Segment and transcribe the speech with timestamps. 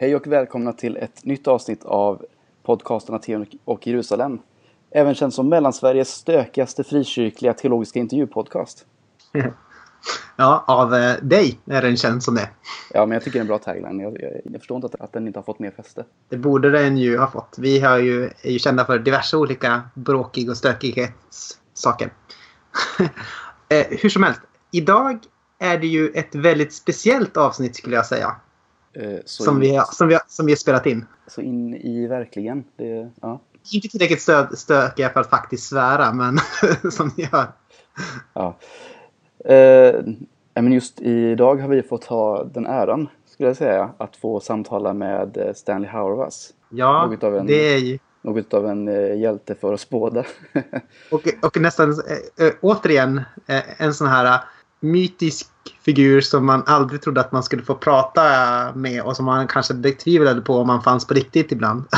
[0.00, 2.26] Hej och välkomna till ett nytt avsnitt av
[2.62, 4.38] podcasten Aten och Jerusalem.
[4.90, 8.86] Även känd som Mellansveriges stökigaste frikyrkliga teologiska intervjupodcast.
[10.36, 12.48] Ja, av eh, dig är den känd som det.
[12.94, 14.00] Ja, men jag tycker det är en bra tagline.
[14.00, 16.04] Jag, jag, jag förstår inte att, att den inte har fått mer fäste.
[16.28, 17.56] Det borde den ju ha fått.
[17.58, 22.12] Vi har ju, är ju kända för diverse olika bråkig och stökighetssaker.
[23.68, 24.40] eh, hur som helst,
[24.70, 25.18] idag
[25.58, 28.36] är det ju ett väldigt speciellt avsnitt skulle jag säga.
[28.92, 31.06] Eh, så Som vi, har- som, vi, har- som vi har spelat in.
[31.26, 32.64] Så in i verkligen.
[32.76, 33.40] Det, ja.
[33.72, 36.38] Inte tillräckligt stö, stökiga för att faktiskt svära, men
[36.92, 37.46] som ni hör.
[38.34, 38.56] Ja.
[39.54, 40.04] Eh,
[40.54, 44.92] men just idag har vi fått ha den äran, skulle jag säga, att få samtala
[44.94, 46.50] med eh, Stanley Hauerwas.
[46.68, 47.98] Ja, Något av en- det är ju...
[48.22, 50.24] Något av en eh, hjälte för oss båda.
[51.10, 51.94] Och, och nästan
[52.60, 53.20] återigen
[53.76, 54.40] en sån här
[54.80, 58.22] mytisk figur som man aldrig trodde att man skulle få prata
[58.74, 61.84] med och som man kanske betvivlade på om man fanns på riktigt ibland.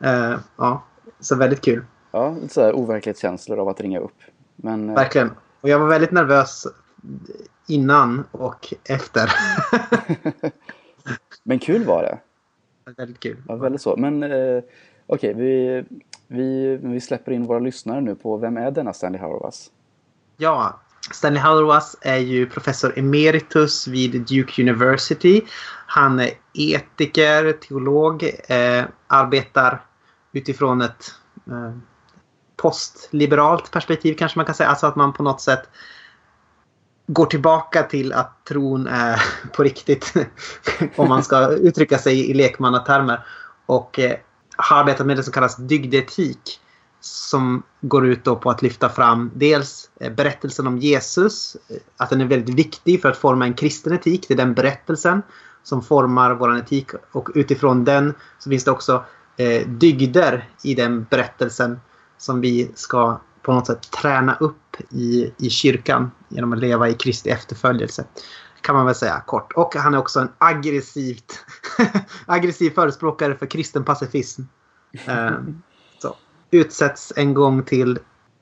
[0.00, 0.84] Eh, ja,
[1.20, 1.84] så väldigt kul.
[2.12, 4.16] ja, lite så här overklighetskänslor av att ringa upp.
[4.56, 5.30] Men eh, Verkligen.
[5.60, 6.66] Och jag var väldigt nervös
[7.66, 9.32] innan och efter.
[11.42, 12.18] Men kul var det.
[12.96, 13.36] väldigt kul.
[13.48, 13.96] Ja, väldigt så.
[13.96, 14.62] Men eh,
[15.06, 15.84] okej, vi,
[16.26, 19.70] vi, vi släpper in våra lyssnare nu på vem är denna Stanley Hauerwas?
[20.36, 25.42] Ja, Stanley Hauerwas är ju professor emeritus vid Duke University.
[25.86, 29.82] Han är etiker, teolog, eh, arbetar
[30.32, 31.14] utifrån ett
[31.46, 31.76] eh,
[32.56, 34.68] postliberalt perspektiv kanske man kan säga.
[34.68, 35.62] Alltså att man på något sätt
[37.06, 39.22] går tillbaka till att tron är
[39.56, 40.14] på riktigt.
[40.96, 43.26] om man ska uttrycka sig i lekmannatermer.
[43.66, 44.16] Och eh,
[44.56, 46.60] har arbetat med det som kallas dygdetik
[47.00, 52.20] som går ut på att lyfta fram dels eh, berättelsen om Jesus, eh, att den
[52.20, 54.28] är väldigt viktig för att forma en kristen etik.
[54.28, 55.22] Det är den berättelsen
[55.62, 59.04] som formar vår etik och utifrån den så finns det också
[59.36, 61.80] eh, dygder i den berättelsen
[62.18, 66.94] som vi ska på något sätt träna upp i, i kyrkan genom att leva i
[66.94, 68.04] Kristi efterföljelse.
[68.60, 69.52] Kan man väl säga kort.
[69.52, 71.44] Och han är också en aggressivt
[72.26, 74.42] aggressiv förespråkare för kristen pacifism.
[75.06, 75.30] Eh,
[76.56, 77.98] utsätts en gång till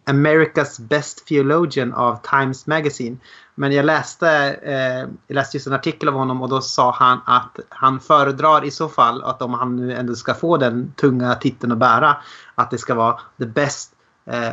[0.06, 3.16] America's Best Theologian av Times Magazine.
[3.54, 4.28] Men jag läste,
[4.62, 8.64] eh, jag läste just en artikel av honom och då sa han att han föredrar
[8.64, 12.16] i så fall att om han nu ändå ska få den tunga titeln att bära
[12.54, 13.92] att det ska vara the best
[14.26, 14.52] eh,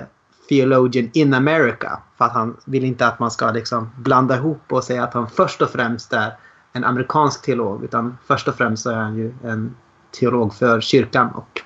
[0.49, 1.99] theologian in America.
[2.17, 5.29] För att han vill inte att man ska liksom blanda ihop och säga att han
[5.29, 6.33] först och främst är
[6.73, 9.75] en amerikansk teolog utan först och främst är han ju en
[10.11, 11.61] teolog för kyrkan och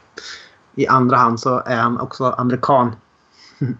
[0.76, 2.96] i andra hand så är han också amerikan.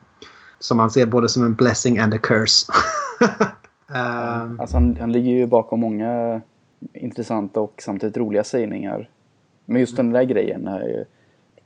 [0.60, 2.72] Som han ser både som en blessing and a curse.
[3.94, 6.42] Ehm, Alltså han, han ligger ju bakom många
[6.94, 9.10] intressanta och samtidigt roliga sägningar.
[9.66, 11.06] Men just den där grejen är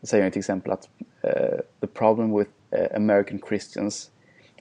[0.04, 0.90] säger han till exempel att
[1.22, 4.12] eh, the problem with eh, American Christians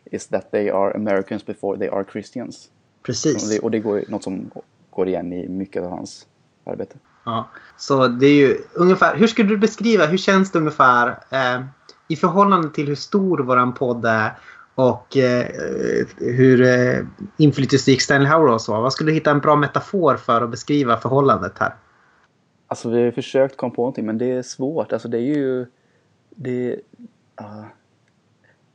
[0.04, 2.70] is that they are Americans before they are Christians.
[2.98, 3.50] Och precis.
[3.50, 4.50] det, och det går något som
[4.90, 6.26] går igen i mycket av hans
[6.64, 6.96] arbete.
[7.28, 7.49] Ja.
[7.77, 11.65] Så det är ju ungefär, hur skulle du beskriva, hur känns det ungefär eh,
[12.09, 14.39] i förhållande till hur stor våran podd är
[14.75, 15.47] och eh,
[16.16, 17.05] hur eh,
[17.37, 18.81] inflytelserik Stanley Hauerwas var?
[18.81, 21.75] Vad skulle du hitta en bra metafor för att beskriva förhållandet här?
[22.66, 24.93] Alltså vi har försökt komma på någonting men det är svårt.
[24.93, 25.66] Alltså det är ju...
[26.31, 26.72] Det,
[27.41, 27.65] uh,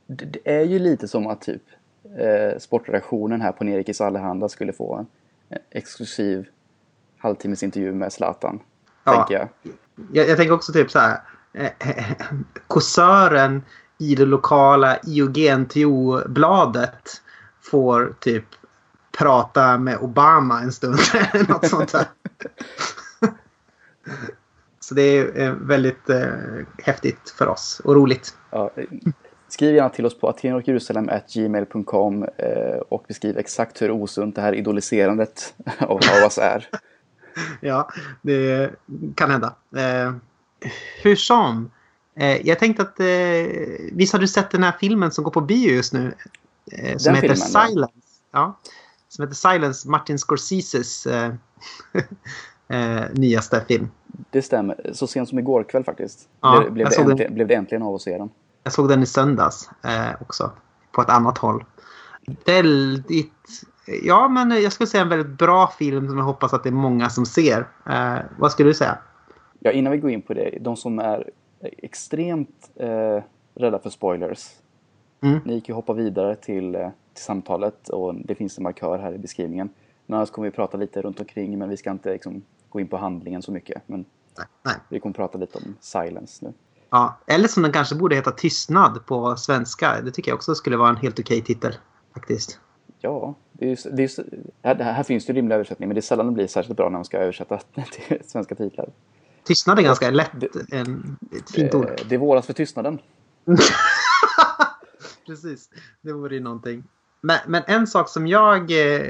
[0.06, 1.62] det, det är ju lite som att typ
[2.18, 5.06] eh, sportredaktionen här på Nerikes Allehanda skulle få en,
[5.48, 6.48] en exklusiv
[7.24, 8.60] halvtimmes intervju med Zlatan.
[9.04, 9.12] Ja.
[9.12, 9.48] Tänker jag.
[10.12, 11.20] Jag, jag tänker också typ så här.
[11.52, 11.70] Eh,
[12.66, 13.62] kåsören
[13.98, 17.22] i det lokala IOGNTO-bladet
[17.62, 18.44] får typ
[19.18, 20.98] prata med Obama en stund.
[21.32, 22.04] eller Något sånt där.
[24.80, 26.28] Så det är eh, väldigt eh,
[26.82, 28.34] häftigt för oss och roligt.
[28.50, 28.84] Ja, eh,
[29.48, 35.54] skriv gärna till oss på atenokjerusalem.gmail.com eh, och beskriv exakt hur osunt det här idoliserandet
[35.78, 36.68] av Hauas är.
[37.60, 37.88] Ja,
[38.22, 38.70] det
[39.14, 39.54] kan hända.
[39.76, 40.14] Eh,
[41.02, 41.70] hur som.
[42.16, 43.00] Eh, jag tänkte att...
[43.00, 43.06] Eh,
[43.92, 46.14] visst har du sett den här filmen som går på bio just nu?
[46.72, 47.66] Eh, som Den heter filmen, ja.
[47.68, 47.98] Silence.
[48.32, 48.58] Ja.
[49.08, 51.34] Som heter Silence, Martin Scorseses eh,
[52.68, 53.88] eh, nyaste film.
[54.30, 54.90] Det stämmer.
[54.92, 56.28] Så sent som igår kväll faktiskt.
[56.40, 58.30] Ja, blev, blev, det äntligen, blev det äntligen av att se den.
[58.62, 60.52] Jag såg den i söndags eh, också.
[60.92, 61.64] På ett annat håll.
[62.44, 63.32] Väldigt...
[63.86, 66.72] Ja, men jag skulle säga en väldigt bra film som jag hoppas att det är
[66.72, 67.68] många som ser.
[67.86, 68.98] Eh, vad skulle du säga?
[69.58, 70.58] Ja, innan vi går in på det.
[70.60, 73.22] De som är extremt eh,
[73.54, 74.50] rädda för spoilers.
[75.20, 75.40] Mm.
[75.44, 79.12] Ni kan ju hoppa vidare till, eh, till samtalet och det finns en markör här
[79.12, 79.68] i beskrivningen.
[80.06, 82.88] Men annars kommer vi prata lite runt omkring men vi ska inte liksom, gå in
[82.88, 83.82] på handlingen så mycket.
[83.86, 84.04] Men
[84.38, 84.46] Nej.
[84.62, 84.74] Nej.
[84.88, 86.52] vi kommer prata lite om Silence nu.
[86.90, 90.00] Ja, eller som den kanske borde heta Tystnad på svenska.
[90.00, 91.74] Det tycker jag också skulle vara en helt okej titel.
[92.14, 92.60] Faktiskt.
[93.00, 95.94] Ja, det är, ju- det är, ju- här, här finns det ju rimliga översättningar men
[95.94, 97.58] det är sällan det blir särskilt bra när man ska översätta
[98.08, 98.88] till svenska titlar.
[99.44, 100.30] Tystnad är ganska lätt.
[100.40, 101.90] det- En, ett fint ord.
[102.08, 102.98] Det våras för tystnaden.
[105.26, 105.68] Precis,
[106.02, 106.84] det vore ju någonting.
[107.20, 109.06] Men, men en sak som jag, eh,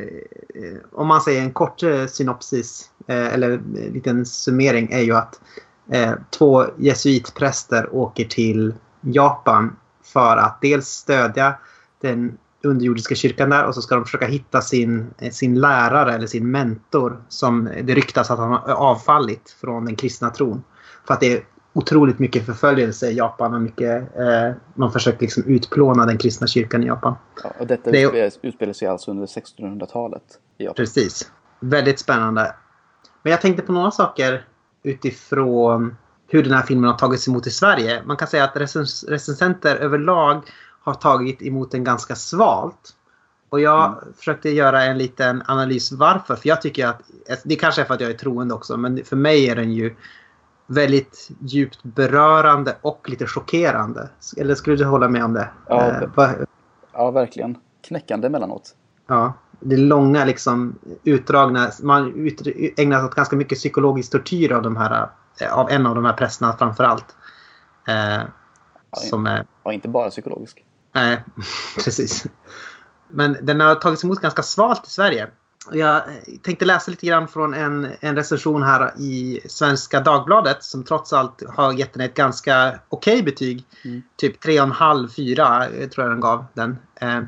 [0.93, 5.41] om man säger en kort eh, synopsis eh, eller en liten summering är ju att
[6.31, 11.55] två jesuitpräster åker till Japan för att dels stödja
[12.01, 16.27] den underjordiska kyrkan där och så ska de försöka hitta sin, eh, sin lärare eller
[16.27, 20.65] sin mentor som det ryktas att han har avfallit från den kristna tron.
[21.07, 25.45] För att det är otroligt mycket förföljelse i Japan och mycket, eh, man försöker liksom
[25.47, 27.15] utplåna den kristna kyrkan i Japan.
[27.45, 30.23] Ja, och detta Det är- utspelar, utspelar sig alltså under 1600-talet.
[30.59, 30.75] i Japan.
[30.77, 31.31] Precis.
[31.61, 32.55] Väldigt spännande.
[33.23, 34.45] Men jag tänkte på några saker
[34.83, 35.97] utifrån
[36.29, 38.03] hur den här filmen har tagits emot i Sverige.
[38.07, 40.43] Man kan säga att recens recensenter överlag
[40.85, 42.97] har tagit emot den ganska svalt.
[43.49, 46.37] Och jag försökte göra en liten analys varför.
[46.37, 47.03] För jag tycker att,
[47.45, 49.95] det kanske är för att jag är troende också, men för mig är den ju
[50.67, 54.09] väldigt djupt berörande och lite chockerande.
[54.37, 55.49] Eller skulle du hålla med om det?
[55.69, 56.33] Ja, Eh,
[56.93, 57.59] Ja, verkligen.
[57.83, 58.75] Knäckande emellanåt.
[59.07, 61.71] Ja, det långa liksom utdragna.
[61.83, 62.43] Man ut,
[62.79, 65.09] ägnar sig åt ganska mycket psykologisk tortyr av, de här,
[65.41, 67.17] eh, av en av de här prästerna framför allt.
[67.89, 68.23] Eh,
[68.93, 70.65] som är, Ja, inte bara psykologisk.
[70.95, 71.25] Nej,
[71.85, 72.27] precis.
[73.09, 75.29] Men den har tagits emot ganska svalt i Sverige.
[75.73, 76.03] Jag
[76.43, 81.43] tänkte läsa lite grann från en, en recension här i Svenska Dagbladet som trots allt
[81.49, 83.65] har gett den ett ganska okej betyg.
[83.85, 84.03] Mm.
[84.17, 86.79] Typ 3,5-4 eh, tror jag den gav den.
[87.01, 87.21] Eh,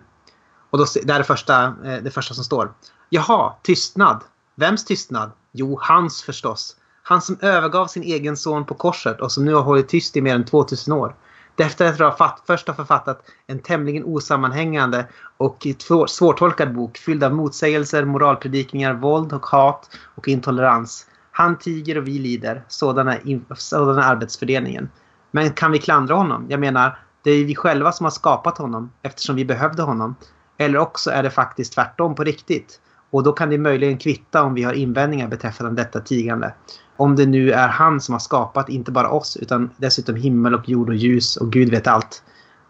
[0.71, 2.73] och då, det här är första, eh, det första som står.
[3.09, 4.21] Jaha, tystnad.
[4.55, 5.31] Vems tystnad?
[5.53, 6.77] Jo, hans förstås.
[7.03, 10.21] Han som övergav sin egen son på korset och som nu har hållit tyst i
[10.21, 11.15] mer än 2000 år.
[11.56, 15.06] Därefter att ha fatt, först har författat en tämligen osammanhängande
[15.37, 21.06] och två- svårtolkad bok fylld av motsägelser, moralpredikningar, våld och hat och intolerans.
[21.31, 22.64] Han tiger och vi lider.
[22.69, 23.17] Sådana,
[23.56, 24.91] sådana är arbetsfördelningen.
[25.31, 26.47] Men kan vi klandra honom?
[26.49, 30.17] Jag menar, det är ju vi själva som har skapat honom eftersom vi behövde honom.
[30.59, 32.81] Eller också är det faktiskt tvärtom på riktigt.
[33.17, 36.55] Och då kan det möjligen kvitta om vi har invändningar beträffande detta tigande.
[36.97, 40.69] Om det nu är han som har skapat inte bara oss utan dessutom himmel och
[40.69, 42.23] jord och ljus och Gud vet allt.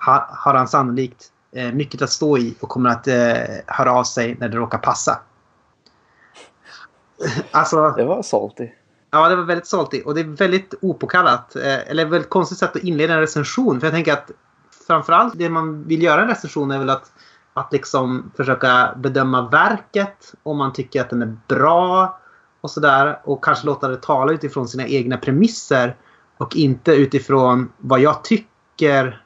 [0.06, 3.14] Ha, har han sannolikt eh, mycket att stå i och kommer att eh,
[3.66, 5.20] höra av sig när det råkar passa.
[7.50, 8.69] alltså, Det var salty.
[9.10, 11.56] Ja, det var väldigt salty och det är väldigt opåkallat.
[11.56, 13.81] Eh, eller väldigt konstigt sätt att inleda en recension.
[13.81, 14.31] För jag tänker att
[14.87, 17.12] framförallt det man vill göra i en recension är väl att,
[17.56, 20.34] att liksom försöka bedöma verket.
[20.42, 22.18] Om man tycker att den är bra
[22.60, 23.20] och sådär.
[23.24, 25.96] Och kanske låta det tala utifrån sina egna premisser.
[26.38, 29.22] Och inte utifrån vad jag tycker.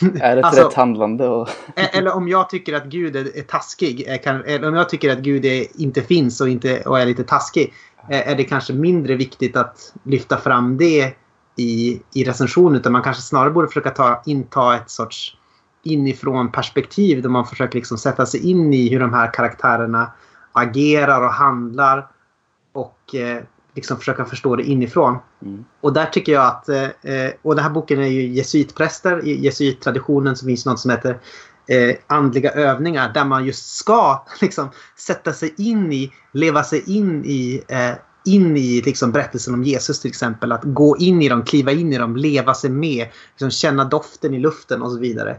[0.20, 1.28] Är det ett Alltså- rätt handlande?
[1.28, 1.48] Och...
[1.76, 4.20] E- Eller om jag tycker att Gud är, är taskig.
[4.24, 7.24] Kan, eller om jag tycker att Gud är, inte finns och, inte, och är lite
[7.24, 7.72] taskig.
[8.08, 11.16] Är det kanske mindre viktigt att lyfta fram det
[11.56, 12.80] i, i recensionen.
[12.80, 15.35] Utan man kanske snarare borde försöka ta, inta ett sorts
[15.86, 17.22] inifrån perspektiv.
[17.22, 20.12] Där man försöker liksom sätta sig in i hur de här karaktärerna
[20.52, 22.06] agerar och handlar.
[22.72, 23.42] Och eh,
[23.76, 25.18] liksom försöka förstå det inifrån.
[25.42, 25.64] Mm.
[25.80, 29.24] Och där tycker jag att, eh, och den här boken är ju jesuitpräster.
[29.24, 31.18] I jesuittraditionen så finns något som heter
[31.68, 37.24] eh, andliga övningar där man just ska liksom, sätta sig in i, leva sig in
[37.24, 40.52] i, eh, in i liksom, berättelsen om Jesus till exempel.
[40.52, 44.34] Att gå in i dem, kliva in i dem, leva sig med, liksom, känna doften
[44.34, 45.36] i luften och så vidare.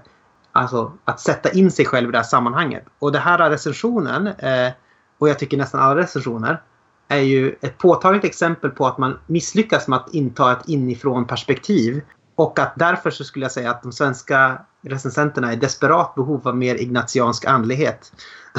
[0.58, 2.84] Alltså att sätta in sig själv i det här sammanhanget.
[3.00, 4.72] Och det här recensionen, eh,
[5.18, 6.62] och jag tycker nästan alla recensioner,
[7.08, 12.02] är ju ett påtagligt exempel på att man misslyckas med att inta ett inifrån perspektiv.
[12.36, 16.48] Och att därför så skulle jag säga att de svenska recensenterna är i desperat behov
[16.48, 18.12] av mer ignatiansk andlighet.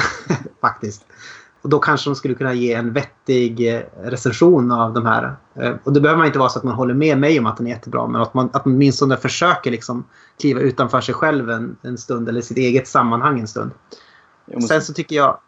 [0.61, 1.05] Faktiskt.
[1.61, 5.35] Och då kanske de skulle kunna ge en vettig eh, recension av de här.
[5.55, 7.57] Eh, Och det behöver man inte vara så att man håller med mig om att
[7.57, 8.07] den är jättebra.
[8.07, 10.03] Men att man, att man åtminstone försöker liksom
[10.39, 12.29] kliva utanför sig själv en, en stund.
[12.29, 13.71] Eller sitt eget sammanhang en stund.
[14.45, 15.39] Men Sen så tycker jag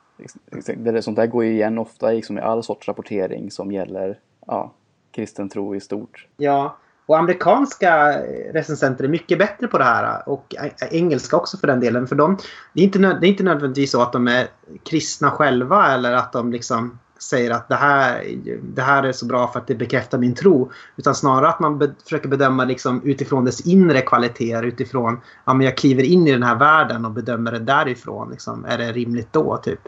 [0.51, 3.71] Exakt, det är sånt där går ju igen ofta liksom i all sorts rapportering som
[3.71, 4.73] gäller ja,
[5.11, 6.27] kristen tro i stort.
[6.37, 8.17] Ja, och amerikanska
[8.53, 10.29] recensenter är mycket bättre på det här.
[10.29, 10.55] Och
[10.91, 12.07] engelska också för den delen.
[12.07, 12.37] För de,
[12.73, 14.47] det, är inte, det är inte nödvändigtvis så att de är
[14.89, 18.25] kristna själva eller att de liksom säger att det här,
[18.63, 20.71] det här är så bra för att det bekräftar min tro.
[20.95, 24.63] Utan snarare att man be, försöker bedöma liksom utifrån dess inre kvaliteter.
[24.63, 28.31] Utifrån, ja men jag kliver in i den här världen och bedömer det därifrån.
[28.31, 28.65] Liksom.
[28.65, 29.57] Är det rimligt då?
[29.57, 29.79] typ?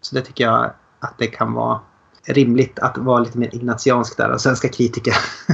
[0.00, 1.80] Så det tycker jag att det kan vara
[2.26, 5.14] rimligt att vara lite mer ignatiansk där och svenska kritiker.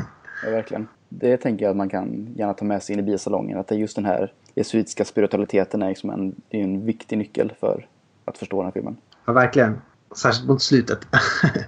[0.45, 0.89] ja, verkligen.
[1.09, 3.59] Det tänker jag att man kan gärna ta med sig in i biosalongen.
[3.59, 7.53] Att det är just den här jesuitiska spiritualiteten är, liksom en, är en viktig nyckel
[7.61, 7.87] för
[8.25, 8.97] att förstå den här filmen.
[9.25, 9.81] Ja, verkligen.
[10.17, 10.99] Särskilt mot slutet.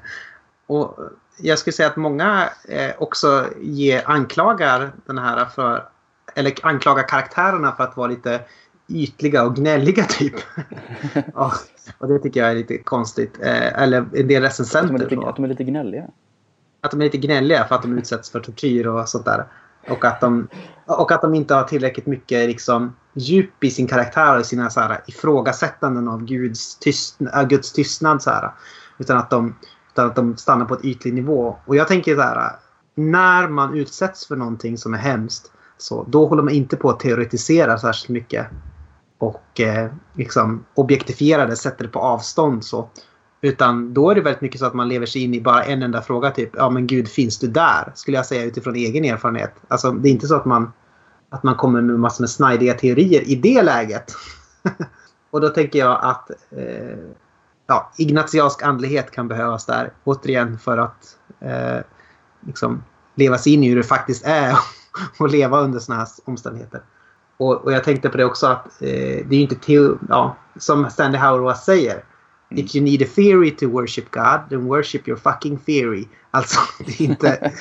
[0.67, 0.99] och
[1.41, 5.83] jag skulle säga att många eh, också ger, anklagar den här för
[6.35, 8.41] eller anklagar karaktärerna för att vara lite
[8.89, 10.35] ytliga och gnälliga typ.
[11.35, 11.53] ja,
[11.99, 13.39] och det tycker jag är lite konstigt.
[13.43, 14.95] Eh, eller en del recensenter.
[14.95, 16.09] Att de, lite, att de är lite gnälliga?
[16.81, 19.47] Att de är lite gnälliga för att de utsätts för tortyr och sånt där.
[19.89, 20.49] Och att de,
[20.87, 24.81] och att de inte har tillräckligt mycket liksom, djup i sin karaktär och sina så
[24.81, 28.23] här, ifrågasättanden av Guds, tystnad, äh, Guds tystnad.
[28.23, 28.51] Så här,
[28.99, 29.57] utan, att de,
[29.93, 31.57] utan att de stannar på ett ytlig nivå.
[31.65, 32.53] Och jag tänker så här.
[32.95, 35.53] När man utsätts för någonting som är hemskt.
[35.79, 38.47] Så då håller man inte på att teoretisera särskilt mycket.
[39.19, 42.65] Och eh, liksom objektifiera det, sätter det på avstånd.
[42.65, 42.89] så.
[43.41, 45.83] Utan då är det väldigt mycket så att man lever sig in i bara en
[45.83, 46.31] enda fråga.
[46.31, 47.93] Typ, ja men gud finns du där?
[47.95, 49.55] Skulle jag säga utifrån egen erfarenhet.
[49.69, 50.73] Alltså det är inte så att man,
[51.31, 54.13] att man kommer med massor med snajdiga teorier i det läget.
[55.31, 56.99] och då tänker jag att eh,
[57.67, 59.93] ja, ignatiansk andlighet kan behövas där.
[60.05, 61.79] Återigen för att eh,
[62.41, 64.59] liksom, leva sig in i hur det faktiskt är
[65.19, 66.81] att leva under sådana här omständigheter.
[67.37, 70.37] Och, och, jag tänkte på det också att eh, det är ju inte teo, ja,
[70.57, 72.05] som Stanley Hauerwas säger.
[72.51, 72.65] Mm.
[72.65, 76.09] If you need a theory to worship God, then worship your fucking theory.
[76.31, 77.53] Alltså, det är inte,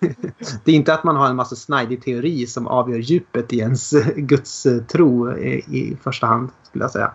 [0.64, 3.90] det är inte att man har en massa snajdig teori som avgör djupet i ens
[4.16, 7.12] Guds tro i, i första hand, skulle jag säga.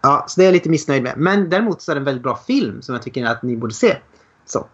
[0.00, 1.14] Ja, så det är jag lite missnöjd med.
[1.16, 3.74] Men däremot så är det en väldigt bra film som jag tycker att ni borde
[3.74, 3.96] se.
[4.46, 4.66] Så.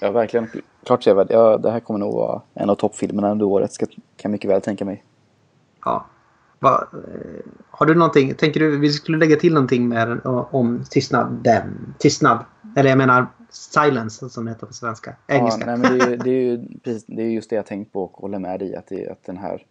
[0.00, 0.50] Ja, verkligen.
[0.86, 1.26] Klart sevärd.
[1.30, 4.50] Ja, det här kommer nog vara en av toppfilmerna under året, ska, kan jag mycket
[4.50, 5.04] väl tänka mig.
[5.84, 6.06] Ja.
[6.58, 11.40] Va, eh, har du någonting, tänker du vi skulle lägga till någonting med, om tystnad?
[11.42, 12.44] Den, tystnad?
[12.76, 15.16] Eller jag menar silence som det heter på svenska.
[15.26, 15.70] Engelska.
[15.70, 17.92] Ja, nej, men det, är, det, är ju, precis, det är just det jag tänkt
[17.92, 18.76] på och håller med dig.
[18.76, 19.66] Att, det, att den här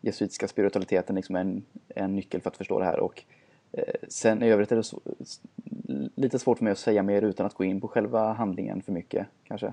[0.00, 3.00] jesuitiska spiritualiteten liksom är en, en nyckel för att förstå det här.
[3.00, 3.22] Och
[3.72, 5.00] eh, sen i övrigt är det så,
[6.14, 8.92] lite svårt för mig att säga mer utan att gå in på själva handlingen för
[8.92, 9.72] mycket kanske.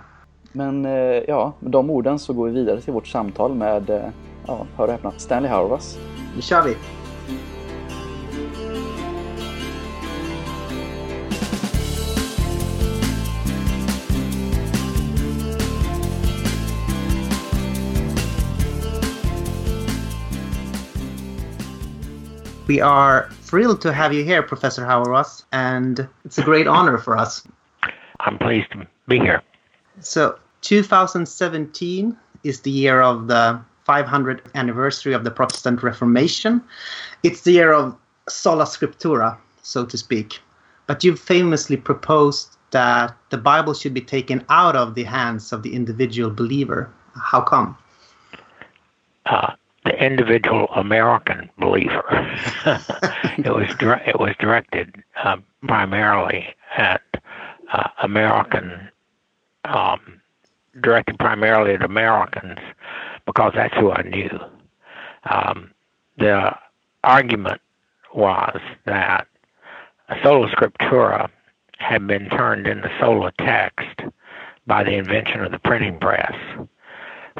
[0.52, 0.92] Men eh,
[1.28, 4.06] ja, med de orden så går vi vidare till vårt samtal med, eh,
[4.48, 5.98] ja, hör och häpna, Stanley Hauerwas.
[6.36, 6.76] Nu kör vi!
[22.68, 27.16] We are thrilled to have you here, Professor Hauerwas, and it's a great honor for
[27.16, 27.48] us.
[28.22, 29.44] I'm pleased to be here.
[30.00, 36.60] So, 2017 is the year of the 500th anniversary of the Protestant Reformation.
[37.22, 37.96] It's the year of
[38.28, 40.40] sola scriptura, so to speak.
[40.88, 45.62] But you've famously proposed that the Bible should be taken out of the hands of
[45.62, 46.92] the individual believer.
[47.14, 47.78] How come?
[49.28, 49.52] Uh,
[49.86, 52.04] the individual American believer.
[53.38, 53.68] it was
[54.06, 55.38] it was directed uh,
[55.68, 57.02] primarily at
[57.72, 58.90] uh, American,
[59.64, 60.22] um,
[60.82, 62.60] directed primarily at Americans
[63.26, 64.40] because that's who I knew.
[65.30, 65.72] Um,
[66.18, 66.56] the
[67.04, 67.62] argument
[68.14, 69.28] was that
[70.24, 71.30] sola scriptura
[71.78, 74.02] had been turned into sola text
[74.66, 76.34] by the invention of the printing press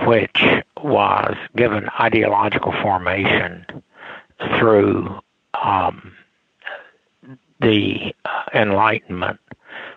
[0.04, 0.42] which
[0.84, 3.66] was given ideological formation
[4.60, 5.20] through
[5.64, 6.14] um,
[7.62, 9.40] the uh, Enlightenment,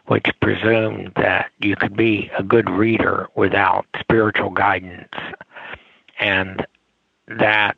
[0.07, 5.13] which presumed that you could be a good reader without spiritual guidance.
[6.19, 6.65] And
[7.27, 7.77] that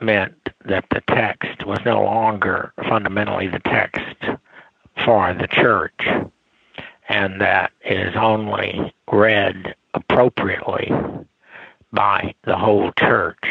[0.00, 4.16] meant that the text was no longer fundamentally the text
[5.04, 6.00] for the church,
[7.08, 10.90] and that it is only read appropriately
[11.92, 13.44] by the whole church,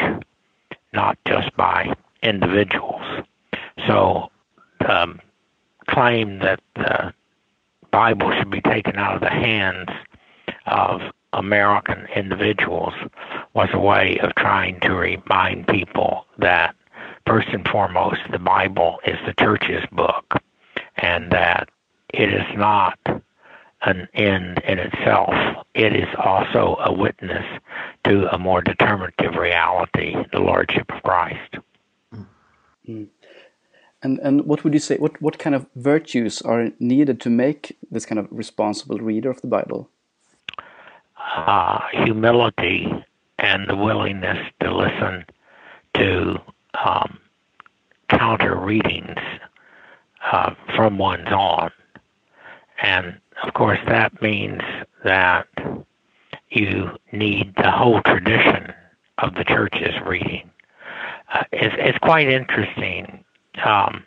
[0.92, 3.02] not just by individuals.
[3.86, 4.30] So,
[4.88, 5.20] um,
[5.86, 7.12] claim that the
[7.90, 9.88] Bible should be taken out of the hands
[10.66, 11.00] of
[11.32, 12.94] American individuals
[13.54, 16.74] was a way of trying to remind people that
[17.26, 20.34] first and foremost the Bible is the church's book
[20.96, 21.68] and that
[22.12, 22.98] it is not
[23.84, 25.34] an end in itself.
[25.74, 27.44] It is also a witness
[28.04, 31.56] to a more determinative reality, the Lordship of Christ.
[32.88, 33.08] Mm.
[34.02, 34.96] And and what would you say?
[34.96, 39.40] What what kind of virtues are needed to make this kind of responsible reader of
[39.40, 39.88] the Bible?
[41.36, 42.88] uh, humility
[43.38, 45.24] and the willingness to listen
[45.94, 46.36] to
[46.84, 47.18] um,
[48.08, 49.16] counter readings
[50.30, 51.70] uh, from one's own.
[52.82, 54.60] And of course, that means
[55.04, 55.46] that
[56.50, 58.72] you need the whole tradition
[59.18, 60.50] of the church's reading.
[61.32, 63.24] Uh, it's, it's quite interesting.
[63.64, 64.04] Um,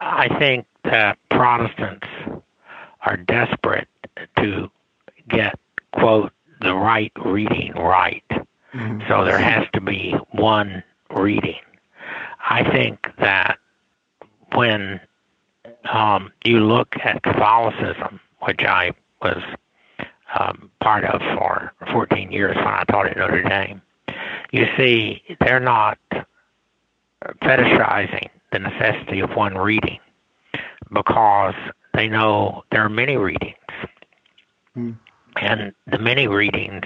[0.00, 2.06] I think that Protestants
[3.04, 3.88] are desperate
[4.38, 4.70] to
[5.28, 5.58] get,
[5.92, 8.24] quote, the right reading right.
[8.74, 9.00] Mm-hmm.
[9.08, 11.60] So there has to be one reading.
[12.48, 13.58] I think that
[14.54, 15.00] when
[15.92, 19.42] um, you look at Catholicism, which I was
[20.38, 23.80] um, part of for 14 years when I taught at Notre Dame,
[24.52, 25.98] you see they're not
[27.42, 29.98] fetishizing the necessity of one reading
[30.92, 31.54] because
[31.94, 33.54] they know there are many readings.
[34.76, 34.96] Mm.
[35.40, 36.84] And the many readings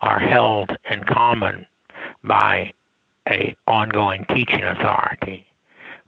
[0.00, 1.66] are held in common
[2.24, 2.72] by
[3.28, 5.46] a ongoing teaching authority.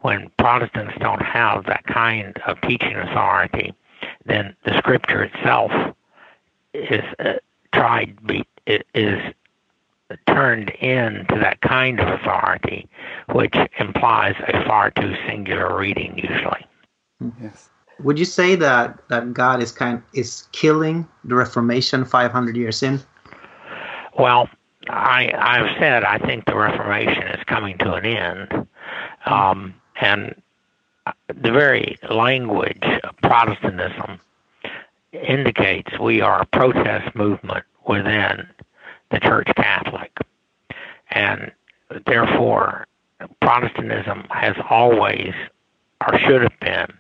[0.01, 3.75] When Protestants don't have that kind of teaching authority,
[4.25, 5.71] then the scripture itself
[6.73, 7.35] is uh,
[7.73, 8.45] tried be
[8.95, 9.21] is
[10.27, 12.89] turned into that kind of authority,
[13.33, 16.67] which implies a far too singular reading usually.
[17.41, 17.69] Yes.
[18.03, 23.01] Would you say that that God is kind is killing the Reformation 500 years in?
[24.19, 24.49] Well,
[24.89, 28.67] I I've said I think the Reformation is coming to an end,
[29.27, 30.41] um, and
[31.07, 34.21] uh, the very language of Protestantism
[35.13, 38.47] indicates we are a protest movement within
[39.11, 40.17] the Church Catholic,
[41.11, 41.51] and
[42.07, 42.87] therefore
[43.41, 45.33] Protestantism has always
[46.07, 46.93] or should have been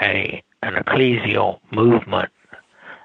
[0.00, 2.30] a an ecclesial movement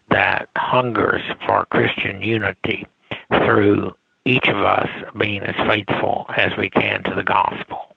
[0.10, 2.86] that hungers for Christian unity
[3.32, 7.95] through each of us being as faithful as we can to the gospel.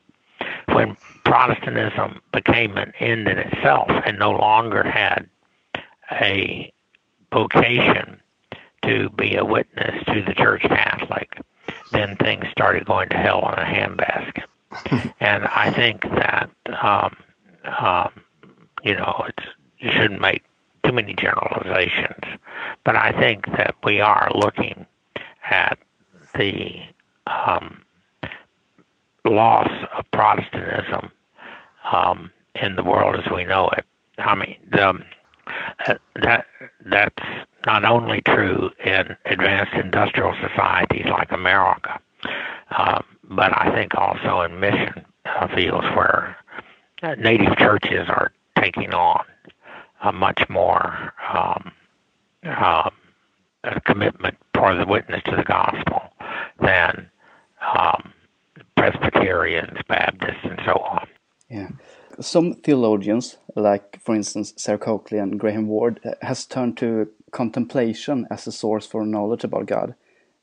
[0.73, 5.29] When Protestantism became an end in itself and no longer had
[6.11, 6.73] a
[7.33, 8.21] vocation
[8.85, 11.41] to be a witness to the Church Catholic,
[11.93, 15.13] then things started going to hell in a handbasket.
[15.21, 16.51] and I think that
[16.83, 17.17] um,
[17.79, 18.11] um,
[18.83, 19.47] you know, it's
[19.79, 20.45] you shouldn't make
[20.85, 22.25] too many generalizations,
[22.85, 24.87] but I think that we are looking
[25.51, 25.79] at
[26.35, 26.81] the
[27.27, 27.83] um,
[29.31, 31.11] loss of Protestantism
[31.93, 33.85] um, in the world as we know it.
[34.19, 34.99] I mean, the,
[36.23, 36.47] that
[36.87, 37.25] that's
[37.67, 42.01] not only true in advanced industrial societies like America,
[42.77, 46.37] um, but I think also in mission uh, fields where
[47.03, 49.25] uh, native churches are taking on
[50.03, 51.73] a much more um,
[52.45, 52.91] um,
[53.65, 56.03] a commitment for the witness to the gospel
[56.61, 57.09] than
[57.77, 58.13] um,
[58.79, 61.09] Presbyterians, Baptists, and so on.
[61.51, 61.69] Yeah.
[62.21, 68.47] Some theologians, like for instance Sarah Coakley and Graham Ward, has turned to contemplation as
[68.47, 69.95] a source for knowledge about God.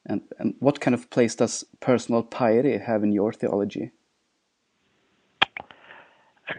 [0.05, 3.91] And, and what kind of place does personal piety have in your theology?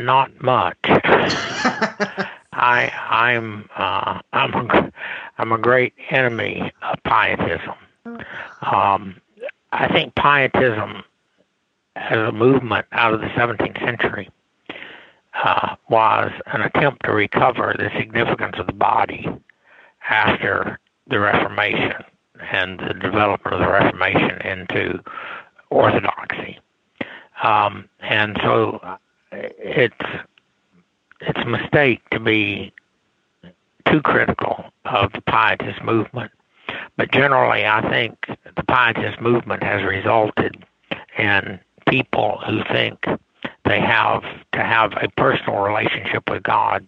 [0.01, 0.77] Not much.
[2.53, 4.93] I I'm uh, I'm a,
[5.39, 7.75] I'm a great enemy of pietism.
[8.63, 9.21] Um,
[9.73, 11.05] I think pietism
[11.97, 14.31] as a movement out of the 17th century
[15.43, 19.27] uh, was an attempt to recover the significance of the body
[20.09, 20.79] after
[21.09, 22.05] the Reformation
[22.53, 25.03] and the development of the Reformation into
[25.71, 26.59] orthodoxy.
[27.43, 28.81] Um, and so
[29.33, 29.95] it's
[31.21, 32.73] it's a mistake to be
[33.91, 36.31] too critical of the pietist movement.
[36.97, 40.65] But generally, I think the pietist movement has resulted
[41.19, 43.05] in people who think
[43.65, 44.23] they have
[44.53, 46.87] to have a personal relationship with God,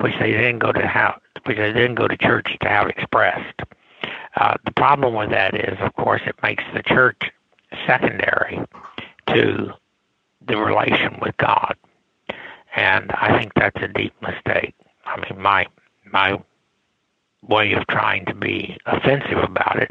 [0.00, 3.60] which they then go to have, which they then go to church to have expressed.
[4.36, 7.20] Uh, the problem with that is, of course, it makes the church
[7.86, 8.60] secondary
[9.28, 9.72] to
[10.46, 11.74] the relation with God.
[12.74, 14.74] And I think that's a deep mistake.
[15.04, 15.66] I mean, my
[16.12, 16.38] my
[17.42, 19.90] way of trying to be offensive about it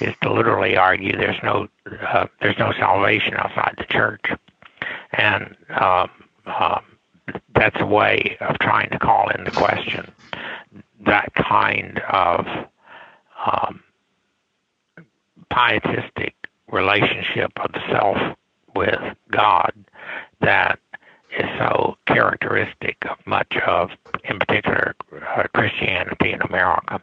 [0.00, 1.68] is to literally argue there's no
[2.08, 4.24] uh, there's no salvation outside the church,
[5.12, 6.10] and um,
[6.46, 6.84] um,
[7.54, 10.10] that's a way of trying to call into question
[11.04, 12.46] that kind of
[13.46, 13.80] um,
[15.50, 16.34] pietistic
[16.70, 18.36] relationship of the self
[18.74, 19.72] with God
[20.40, 20.78] that
[21.38, 23.90] is so characteristic of much of,
[24.24, 24.94] in particular,
[25.36, 27.00] uh, Christianity in America.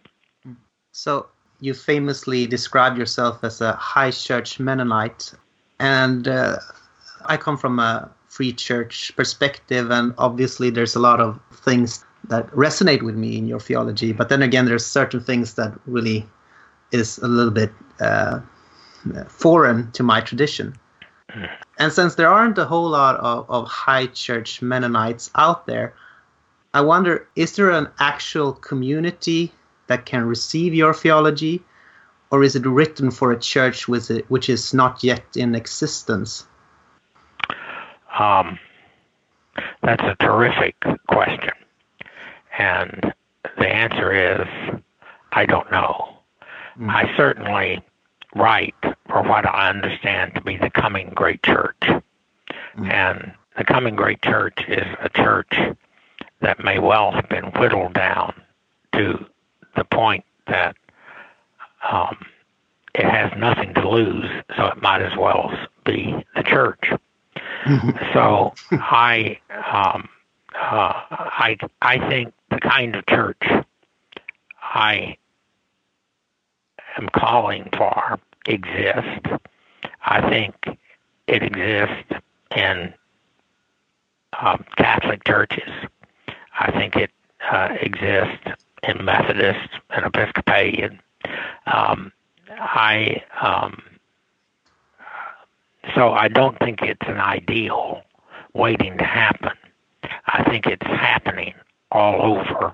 [0.92, 1.28] So
[1.64, 5.34] you famously describe yourself as a high church Mennonite,
[5.80, 6.58] and uh,
[7.26, 12.48] I come from a free church perspective, and obviously there's a lot of things that
[12.52, 14.12] resonate with me in your theology.
[14.12, 16.28] But then again, there's certain things that really
[16.92, 17.72] is a little bit
[18.02, 18.42] uh,
[19.30, 20.76] foreign to my tradition.
[21.80, 25.94] And since there aren't a whole lot of, of high church Mennonites out there,
[26.74, 29.54] I wonder is there an actual community
[29.88, 31.62] that can receive your theology,
[32.32, 36.48] or is it written for a church with it, which is not yet in existence?
[38.18, 38.60] Um,
[39.82, 40.76] that's a terrific
[41.08, 41.54] question.
[42.58, 43.14] And
[43.58, 44.48] the answer is
[45.32, 46.20] I don't know.
[46.80, 46.90] Mm.
[46.90, 47.84] I certainly
[48.36, 48.76] write
[49.08, 51.82] for what I understand to be the coming great church.
[51.82, 52.92] Mm.
[52.92, 55.54] And the coming great church is a church
[56.42, 58.34] that may well have been whittled down
[58.94, 59.26] to
[59.76, 60.76] the point that
[61.90, 62.18] um,
[62.96, 65.52] it has nothing to lose, so it might as well
[65.86, 66.92] be the church.
[68.14, 70.10] so I, um,
[70.56, 73.42] uh, I, I think the kind of church
[74.62, 75.18] I
[76.98, 79.28] am calling for exists.
[80.06, 80.56] I think
[81.28, 82.12] it exists
[82.56, 82.94] in
[84.40, 85.70] um, Catholic churches.
[86.60, 87.12] I think it
[87.52, 88.48] uh, exists
[88.84, 91.02] in Methodist and Episcopalian.
[91.66, 92.12] Um,
[92.50, 93.82] I um,
[95.96, 98.02] so I don't think it's an ideal
[98.54, 99.52] waiting to happen.
[100.28, 101.54] I think it's happening
[101.92, 102.74] all over,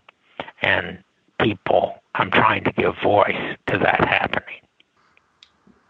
[0.61, 1.03] and
[1.39, 1.95] people.
[2.15, 4.61] I'm trying to give voice to that happening.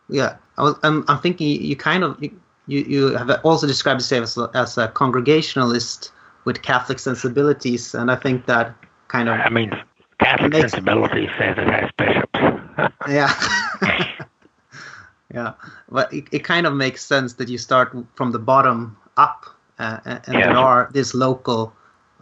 [0.09, 0.75] Yeah, I was.
[0.83, 2.31] I'm, I'm thinking you kind of you,
[2.67, 6.11] you have also described yourself as a, as a congregationalist
[6.45, 8.75] with Catholic sensibilities, and I think that
[9.07, 9.39] kind of.
[9.39, 9.71] I mean,
[10.19, 12.39] Catholic makes, sensibilities says it has bishops.
[13.09, 13.33] yeah.
[15.33, 15.53] yeah,
[15.89, 19.45] but it, it kind of makes sense that you start from the bottom up,
[19.77, 20.45] uh, and yes.
[20.45, 21.73] there are these local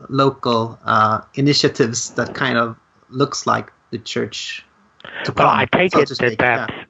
[0.09, 2.75] local uh, initiatives that kind of
[3.09, 4.65] looks like the church.
[5.03, 6.83] Well, come, I take so it that that's yeah.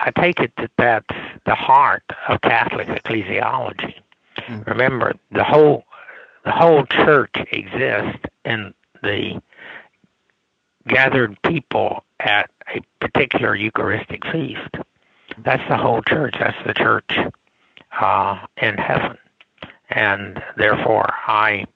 [0.00, 1.14] I take it that that's
[1.46, 3.94] the heart of Catholic ecclesiology.
[4.38, 4.66] Mm.
[4.66, 5.84] Remember, the whole
[6.44, 9.40] the whole church exists in the
[10.88, 14.76] gathered people at a particular Eucharistic feast.
[15.38, 16.34] That's the whole church.
[16.38, 17.18] That's the church
[18.00, 19.18] uh, in heaven,
[19.90, 21.66] and therefore I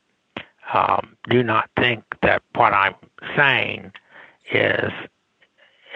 [0.72, 2.94] um, do not think that what I'm
[3.36, 3.92] saying
[4.52, 4.92] is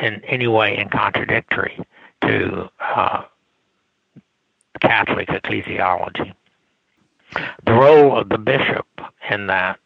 [0.01, 1.79] in any way in contradictory
[2.23, 3.23] to uh,
[4.81, 6.35] Catholic ecclesiology.
[7.65, 8.87] The role of the bishop
[9.31, 9.79] in that,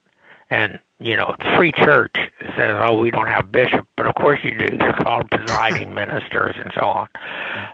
[0.51, 2.15] and you know, Free Church
[2.57, 4.77] says, "Oh, we don't have bishop," but of course you do.
[4.77, 7.09] They're called presiding ministers and so on.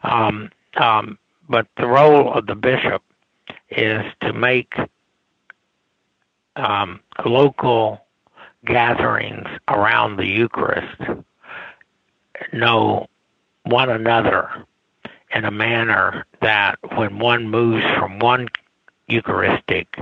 [0.03, 3.03] Um, um, but the role of the bishop
[3.71, 4.75] is to make
[6.57, 8.05] um, local
[8.65, 11.01] gatherings around the Eucharist
[12.53, 13.09] know
[13.65, 14.65] one another
[15.35, 18.49] in a manner that when one moves from one
[19.09, 19.99] Eucharistic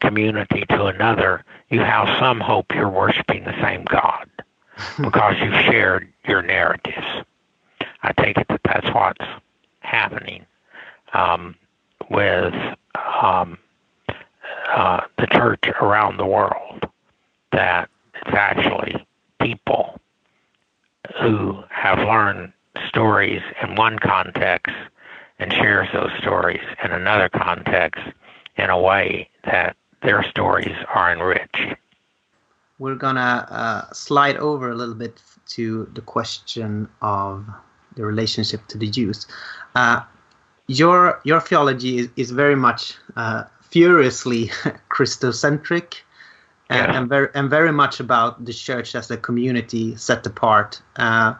[0.00, 4.28] community to another, you have some hope you're worshiping the same God
[5.00, 7.06] because you've shared your narratives.
[8.02, 9.24] I take it that that's what's
[9.80, 10.46] happening
[11.14, 11.54] um,
[12.10, 12.54] with
[13.22, 13.58] um,
[14.74, 16.86] uh, the church around the world
[17.52, 19.06] that it's actually
[19.40, 19.98] people
[21.20, 22.52] who have learned
[22.88, 24.74] stories in one context
[25.38, 28.02] and shares those stories in another context
[28.56, 31.56] in a way that their stories are enriched.
[32.78, 37.44] We're gonna uh, slide over a little bit to the question of
[37.96, 39.26] the relationship to the Jews.
[39.74, 40.02] Uh,
[40.68, 44.46] your your theology is, is very much uh, furiously
[44.90, 46.02] Christocentric
[46.70, 46.98] and, yeah.
[46.98, 50.80] and, very and very much about the church as a community set apart.
[50.96, 51.34] Uh,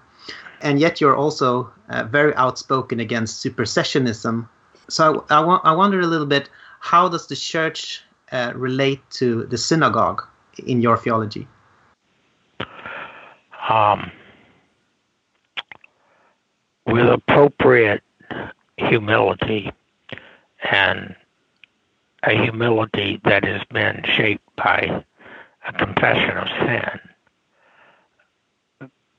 [0.61, 4.49] and yet you're also uh, very outspoken against supersessionism.
[4.88, 9.45] So I, I, I wonder a little bit how does the church uh, relate to
[9.45, 10.23] the synagogue
[10.67, 11.47] in your theology?
[13.69, 14.11] Um,
[16.87, 18.03] with appropriate
[18.77, 19.71] humility
[20.71, 21.14] and
[22.23, 25.05] a humility that has been shaped by
[25.67, 27.01] a confession of sin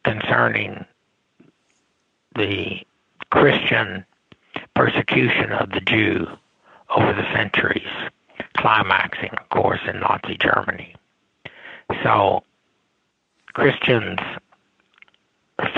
[0.04, 0.86] concerning
[2.36, 2.82] the
[3.30, 4.06] Christian
[4.76, 6.28] persecution of the Jew
[6.90, 7.88] over the centuries,
[8.58, 10.96] climaxing, of course, in Nazi Germany.
[12.04, 12.44] So,
[13.54, 14.20] Christians,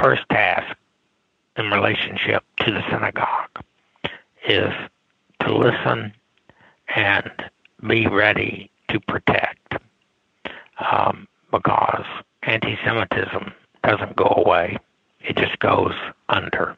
[0.01, 0.75] first task
[1.57, 3.63] in relationship to the synagogue
[4.47, 4.73] is
[5.41, 6.13] to listen
[6.95, 7.31] and
[7.87, 9.75] be ready to protect
[10.91, 12.05] um, because
[12.43, 13.53] anti Semitism
[13.83, 14.77] doesn't go away,
[15.21, 15.93] it just goes
[16.29, 16.77] under.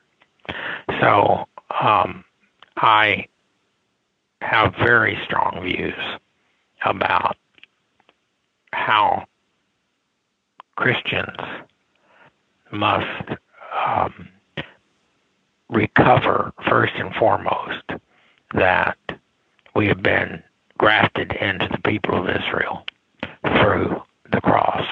[1.02, 1.46] So
[1.82, 2.24] um,
[2.78, 3.28] I
[4.44, 5.94] have very strong views
[6.86, 7.38] about
[8.72, 9.26] how
[10.76, 11.38] Christians
[12.72, 13.30] must
[13.86, 14.30] um,
[15.70, 17.84] recover first and foremost
[18.54, 18.98] that
[19.76, 20.44] we have been
[20.78, 22.86] grafted into the people of Israel
[23.44, 24.02] through
[24.32, 24.86] the cross.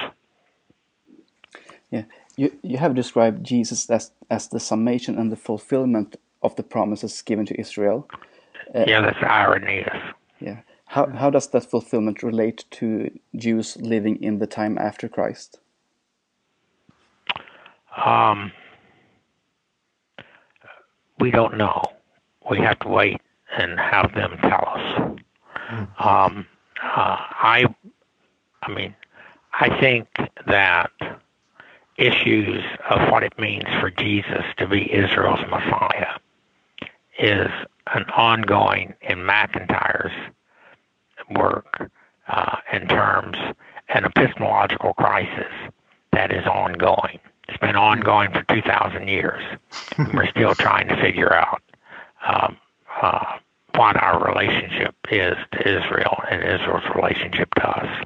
[1.91, 2.03] Yeah,
[2.37, 7.21] you you have described Jesus as as the summation and the fulfillment of the promises
[7.21, 8.07] given to Israel.
[8.73, 10.13] Uh, yeah, that's Irenaeus.
[10.39, 10.61] Yeah.
[10.85, 15.59] How how does that fulfillment relate to Jews living in the time after Christ?
[18.05, 18.51] Um,
[21.19, 21.83] we don't know.
[22.49, 23.21] We have to wait
[23.57, 25.17] and have them tell us.
[25.71, 26.07] Mm-hmm.
[26.07, 26.47] Um,
[26.83, 27.17] uh,
[27.53, 27.65] I,
[28.63, 28.95] I mean,
[29.53, 30.07] I think
[30.47, 30.91] that
[31.97, 36.17] issues of what it means for Jesus to be Israel's Messiah
[37.19, 37.49] is
[37.93, 40.11] an ongoing in MacIntyre's
[41.31, 41.91] work
[42.27, 43.37] uh, in terms
[43.89, 45.51] an epistemological crisis
[46.13, 47.19] that is ongoing.
[47.47, 49.43] It's been ongoing for 2,000 years.
[50.13, 51.61] we're still trying to figure out
[52.25, 52.57] um,
[53.01, 53.37] uh,
[53.75, 58.05] what our relationship is to Israel and Israel's relationship to us.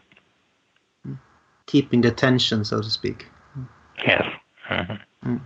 [1.67, 3.25] Keeping the tension, so to speak.
[4.05, 4.23] Yes.
[4.69, 5.37] Mm-hmm.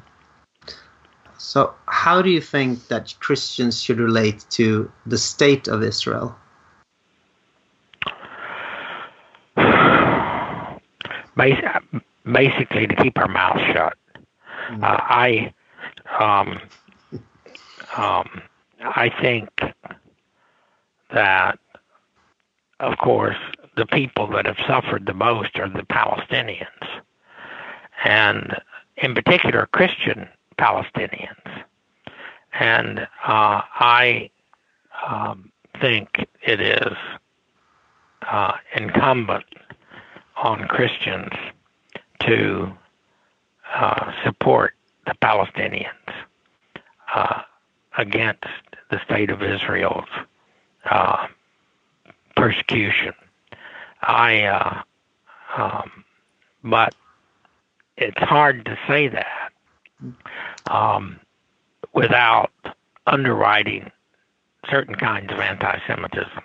[1.39, 6.36] So, how do you think that Christians should relate to the state of Israel?
[11.36, 13.97] Basically, to keep our mouths shut.
[14.69, 14.84] Mm-hmm.
[14.84, 15.54] Uh, I,
[16.19, 16.60] um,
[17.95, 18.41] um,
[18.82, 19.49] I think
[21.12, 21.58] that,
[22.82, 23.38] of course,
[23.78, 26.67] the people that have suffered the most are the Palestinians
[28.04, 28.58] and
[28.97, 30.28] in particular Christian
[30.60, 31.63] Palestinians.
[32.54, 33.06] And uh,
[33.74, 34.30] I
[35.08, 36.10] um, think
[36.45, 36.98] it is
[38.30, 39.45] uh, incumbent
[40.36, 41.32] on Christians
[42.22, 42.72] to
[43.74, 44.74] uh, support
[45.06, 46.13] the Palestinians
[47.15, 47.41] uh,
[47.98, 48.43] against
[48.91, 50.10] the state of Israel's
[50.89, 51.28] uh,
[52.36, 53.13] persecution.
[54.02, 54.82] I, uh,
[55.58, 56.04] um,
[56.63, 56.95] but
[57.98, 59.52] it's hard to say that
[60.70, 61.20] um,
[61.94, 62.52] without
[63.08, 63.92] underwriting
[64.70, 66.44] certain kinds of anti-Semitism,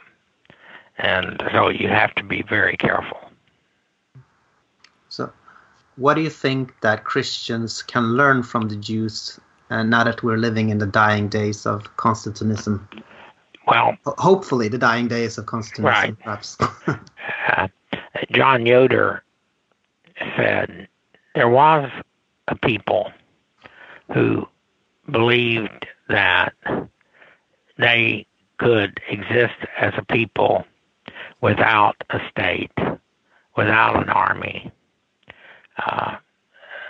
[0.99, 3.19] and so you have to be very careful.
[5.09, 5.33] So,
[5.97, 9.39] what do you think that Christians can learn from the Jews
[9.71, 12.87] uh, now that we're living in the dying days of Constantinism?
[13.67, 16.19] Well, hopefully, the dying days of Constantinism, right.
[16.19, 16.59] perhaps.
[16.87, 17.69] uh,
[18.33, 19.23] John Yoder
[20.37, 20.89] said
[21.35, 21.91] there was
[22.49, 23.11] a people
[24.13, 24.47] who
[25.11, 26.53] believed that
[27.79, 28.27] they
[28.59, 30.65] could exist as a people
[31.41, 32.73] without a state,
[33.57, 34.71] without an army,
[35.85, 36.17] uh,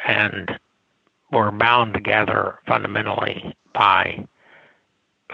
[0.06, 0.58] and
[1.32, 4.26] were bound together fundamentally by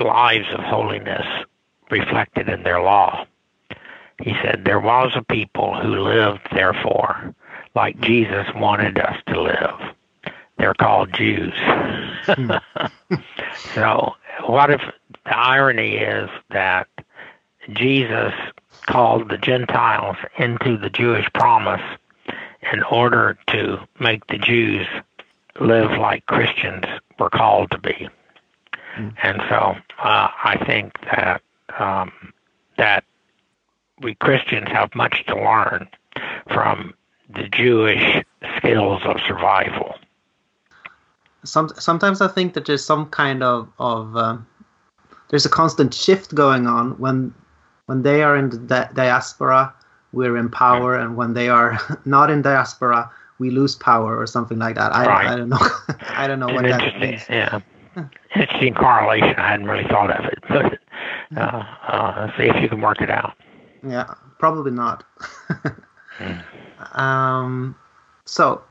[0.00, 1.26] lives of holiness
[1.90, 3.26] reflected in their law.
[4.22, 7.34] He said, There was a people who lived, therefore,
[7.74, 9.94] like Jesus wanted us to live.
[10.60, 11.54] They're called Jews.
[13.74, 14.14] so,
[14.46, 14.82] what if
[15.24, 16.86] the irony is that
[17.72, 18.34] Jesus
[18.86, 21.80] called the Gentiles into the Jewish promise
[22.72, 24.86] in order to make the Jews
[25.58, 26.84] live like Christians
[27.18, 28.10] were called to be?
[28.98, 29.14] Mm.
[29.22, 31.40] And so, uh, I think that
[31.78, 32.12] um,
[32.76, 33.04] that
[34.02, 35.88] we Christians have much to learn
[36.52, 36.92] from
[37.34, 38.22] the Jewish
[38.58, 39.94] skills of survival.
[41.44, 44.46] Some, sometimes I think that there's some kind of of um,
[45.30, 47.34] there's a constant shift going on when
[47.86, 49.72] when they are in the di- diaspora
[50.12, 54.58] we're in power and when they are not in diaspora we lose power or something
[54.58, 54.94] like that.
[54.94, 55.26] I, right.
[55.28, 55.66] I don't know.
[56.10, 57.22] I don't know what that means.
[57.28, 57.60] Yeah.
[58.36, 59.34] Interesting correlation.
[59.36, 60.78] I hadn't really thought of it, but
[61.36, 63.34] uh, uh, see if you can work it out.
[63.86, 65.04] Yeah, probably not.
[66.18, 66.44] mm.
[66.98, 67.74] Um,
[68.26, 68.62] so,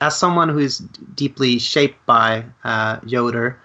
[0.00, 0.78] as someone who is
[1.14, 3.58] deeply shaped by uh, Yoder,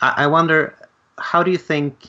[0.00, 0.74] I, I wonder
[1.18, 2.08] how do you think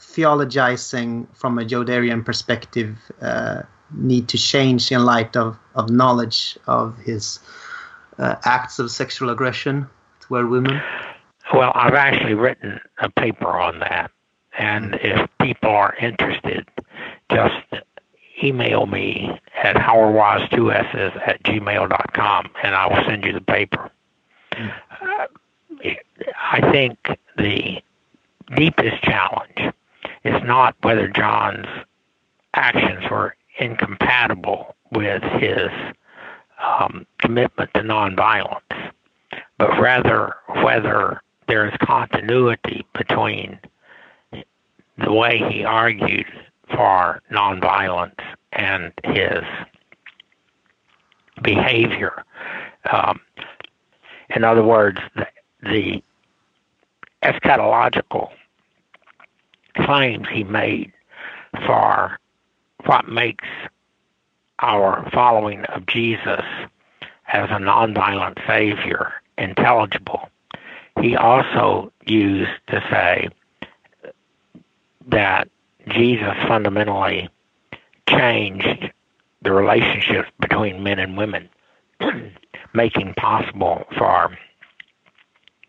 [0.00, 3.62] theologizing from a Yoderian perspective uh,
[3.94, 7.38] need to change in light of, of knowledge of his
[8.18, 9.86] uh, acts of sexual aggression
[10.20, 10.80] toward women?
[11.54, 14.10] Well, I've actually written a paper on that.
[14.58, 16.68] And if people are interested,
[17.30, 17.84] just
[18.42, 19.30] email me
[19.62, 23.90] at howardwise2ss at gmail.com and I will send you the paper.
[24.52, 25.26] Uh,
[26.36, 26.98] I think
[27.36, 27.82] the
[28.56, 29.74] deepest challenge
[30.24, 31.66] is not whether John's
[32.54, 35.68] actions were incompatible with his
[36.62, 38.92] um, commitment to nonviolence,
[39.58, 43.58] but rather whether there is continuity between
[44.98, 46.26] the way he argued
[46.74, 48.20] for nonviolence
[48.52, 49.42] and his
[51.42, 52.24] behavior.
[52.90, 53.20] Um,
[54.34, 55.26] in other words, the,
[55.62, 56.02] the
[57.22, 58.30] eschatological
[59.76, 60.92] claims he made
[61.66, 62.18] for
[62.84, 63.44] what makes
[64.58, 66.44] our following of Jesus
[67.28, 70.28] as a nonviolent Savior intelligible.
[71.00, 73.28] He also used to say
[75.08, 75.48] that
[75.88, 77.28] Jesus fundamentally
[78.08, 78.90] changed
[79.42, 81.48] the relationships between men and women,
[82.74, 84.36] making possible for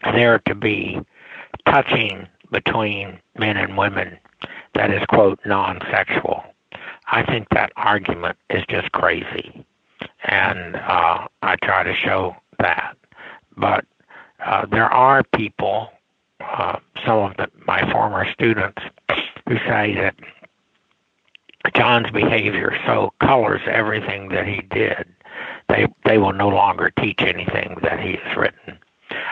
[0.03, 0.99] there to be
[1.65, 4.17] touching between men and women
[4.73, 6.43] that is, quote, non sexual.
[7.07, 9.65] I think that argument is just crazy.
[10.25, 12.95] And uh, I try to show that.
[13.55, 13.85] But
[14.45, 15.89] uh, there are people,
[16.39, 18.81] uh, some of the, my former students,
[19.47, 20.15] who say that
[21.75, 25.05] John's behavior so colors everything that he did,
[25.69, 28.77] they they will no longer teach anything that he has written.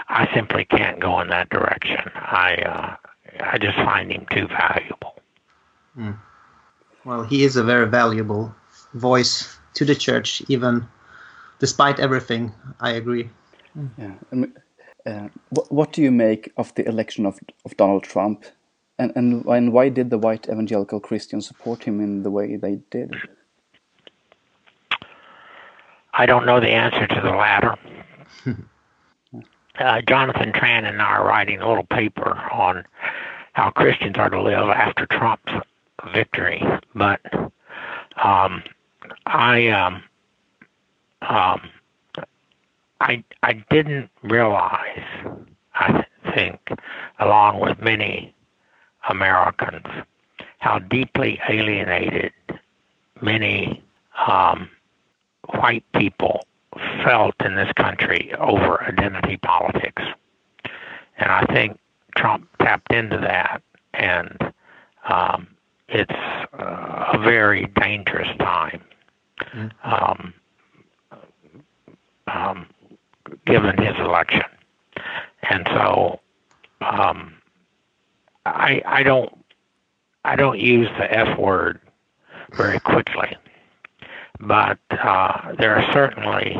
[0.10, 2.00] I simply can't go in that direction.
[2.16, 2.96] I uh,
[3.42, 5.20] I just find him too valuable.
[5.98, 6.18] Mm.
[7.06, 8.54] Well, he is a very valuable
[8.94, 10.88] voice to the church, even
[11.60, 12.52] despite everything.
[12.80, 13.30] I agree.
[13.98, 14.14] Yeah.
[15.06, 18.46] Uh, what, what do you make of the election of, of Donald Trump?
[18.98, 22.80] And, and, and why did the white evangelical Christians support him in the way they
[22.90, 23.16] did?
[26.14, 27.76] I don't know the answer to the latter.
[29.80, 32.86] uh, Jonathan Tran and I are writing a little paper on
[33.54, 35.52] how Christians are to live after Trump's
[36.14, 36.64] victory,
[36.96, 37.22] but
[38.22, 38.64] um,
[39.26, 40.04] I um,
[41.22, 41.70] um,
[43.00, 45.04] I I didn't realize.
[45.74, 46.60] I think,
[47.20, 48.36] along with many
[49.10, 49.86] Americans,
[50.60, 52.34] how deeply alienated
[53.22, 53.84] many
[54.28, 54.70] um,
[55.56, 56.46] white people
[57.04, 60.04] felt in this country over identity politics.
[61.18, 61.80] And I think
[62.16, 63.62] Trump tapped into that,
[63.94, 64.38] and
[65.08, 65.48] um,
[65.88, 66.12] it's
[66.58, 68.82] uh, a very dangerous time.
[69.54, 69.72] Mm.
[69.84, 70.34] Um,
[72.28, 72.68] um,
[73.46, 74.44] given his election,
[75.50, 76.20] and so
[76.82, 77.34] um,
[78.46, 79.32] I I don't
[80.24, 81.80] I don't use the F word
[82.54, 83.36] very quickly,
[84.40, 86.58] but uh, there are certainly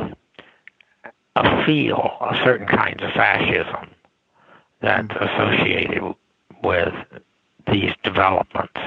[1.36, 3.90] a feel of certain kinds of fascism
[4.82, 5.34] that's mm.
[5.34, 6.16] associated
[6.64, 6.94] with
[7.72, 8.80] these developments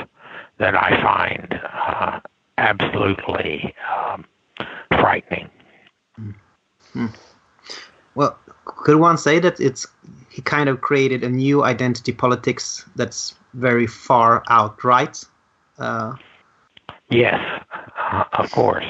[0.58, 2.20] that I find uh,
[2.58, 4.24] absolutely um,
[4.90, 5.50] frightening.
[6.94, 7.14] Mm.
[8.14, 9.86] Well, could one say that it's
[10.30, 15.24] he kind of created a new identity politics that's very far out right?
[15.78, 16.14] Uh,
[17.10, 17.62] yes,
[18.32, 18.86] of course.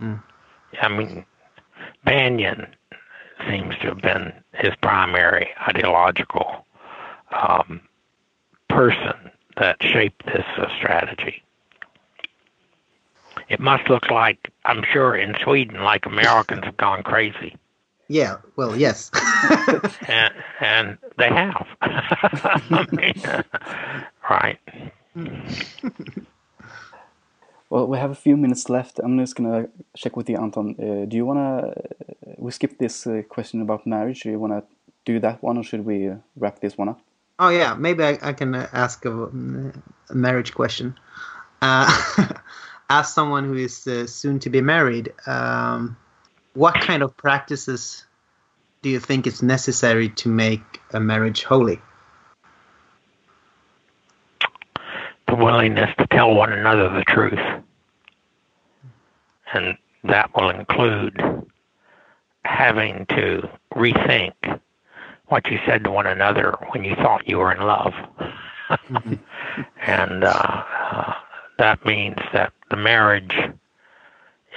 [0.00, 0.22] Mm.
[0.80, 1.24] I mean,
[2.04, 2.66] Banyan
[3.48, 6.64] seems to have been his primary ideological
[7.32, 7.80] um,
[8.68, 11.42] person that shaped this uh, strategy.
[13.48, 17.56] It must look like, I'm sure in Sweden, like Americans have gone crazy.
[18.08, 19.10] Yeah, well, yes.
[20.08, 21.66] and, and they have.
[22.92, 23.14] mean,
[24.30, 24.58] right.
[27.70, 29.00] well, we have a few minutes left.
[29.02, 30.76] I'm just going to check with you, Anton.
[30.78, 31.68] Uh, do you want to...
[31.68, 34.20] Uh, we skipped this uh, question about marriage.
[34.20, 34.62] Do you want to
[35.04, 37.00] do that one or should we uh, wrap this one up?
[37.40, 37.74] Oh, yeah.
[37.74, 40.96] Maybe I, I can uh, ask a, a, marriage question.
[41.60, 41.90] Uh,
[42.88, 45.12] as someone who is soon to be married...
[45.26, 45.96] Um,
[46.56, 48.06] what kind of practices
[48.80, 51.78] do you think is necessary to make a marriage holy?
[55.28, 57.38] The willingness to tell one another the truth.
[59.52, 61.20] And that will include
[62.46, 64.60] having to rethink
[65.26, 67.92] what you said to one another when you thought you were in love.
[69.86, 71.12] and uh, uh,
[71.58, 73.34] that means that the marriage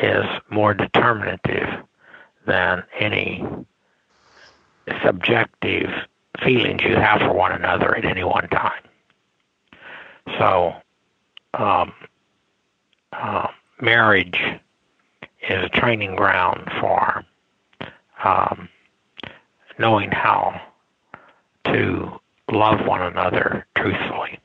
[0.01, 1.83] is more determinative
[2.45, 3.43] than any
[5.03, 5.89] subjective
[6.43, 8.81] feelings you have for one another at any one time.
[10.37, 10.73] So,
[11.53, 11.93] um,
[13.13, 13.47] uh,
[13.81, 14.39] marriage
[15.49, 17.23] is a training ground for
[18.23, 18.69] um,
[19.77, 20.61] knowing how
[21.65, 22.19] to
[22.51, 24.39] love one another truthfully.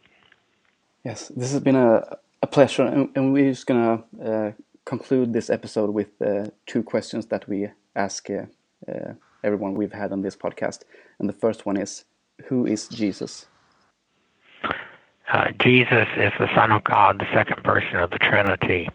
[1.04, 4.52] Yes, this has been a, a pleasure, and, and we're just gonna uh,
[4.84, 8.44] conclude this episode with uh, two questions that we ask uh,
[8.90, 10.82] uh, everyone we've had on this podcast.
[11.18, 12.04] And the first one is,
[12.46, 13.46] who is Jesus?
[15.32, 18.88] Uh, Jesus is the Son of God, the second person of the Trinity.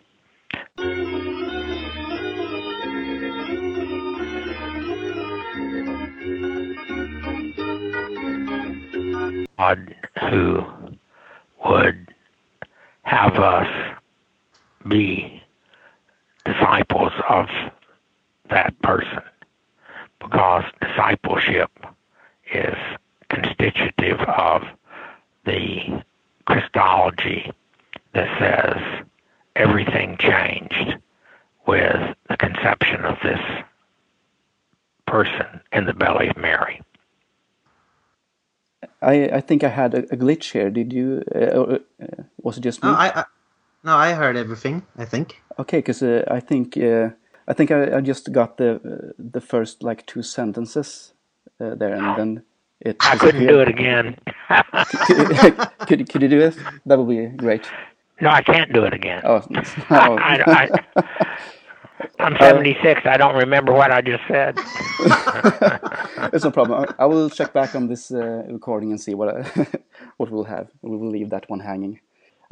[9.58, 9.96] God
[10.30, 10.64] who
[11.66, 12.14] would
[13.04, 13.68] have us
[14.88, 15.42] be
[16.46, 17.48] disciples of
[18.50, 19.22] that person
[20.20, 21.72] because discipleship
[22.54, 22.76] is
[23.30, 24.64] constitutive of
[25.46, 26.04] the
[26.46, 27.52] Christology
[28.14, 29.06] that says
[29.56, 30.98] everything changed
[31.68, 33.40] with the conception of this
[35.06, 36.82] person in the belly of Mary.
[39.02, 40.70] I, I think I had a, a glitch here.
[40.70, 41.24] Did you?
[41.34, 42.90] Uh, uh, uh, was it just me?
[42.90, 43.24] No, I, I
[43.84, 44.86] no, I heard everything.
[44.98, 45.42] I think.
[45.58, 47.10] Okay, because uh, I think uh,
[47.50, 51.14] I think I, I just got the uh, the first like two sentences
[51.60, 52.44] uh, there, and then
[52.80, 52.98] it.
[53.02, 54.18] I couldn't do it again.
[55.08, 56.56] could, could could you do it?
[56.86, 57.66] That would be great.
[58.22, 59.22] no, I can't do it again.
[59.24, 59.42] Oh,
[59.90, 61.06] I, I,
[62.20, 63.02] I'm 76.
[63.06, 64.58] I don't remember what I just said.
[66.34, 66.86] it's no problem.
[66.88, 69.68] I, I will check back on this uh, recording and see what I,
[70.18, 70.70] what we'll have.
[70.82, 72.00] We will leave that one hanging.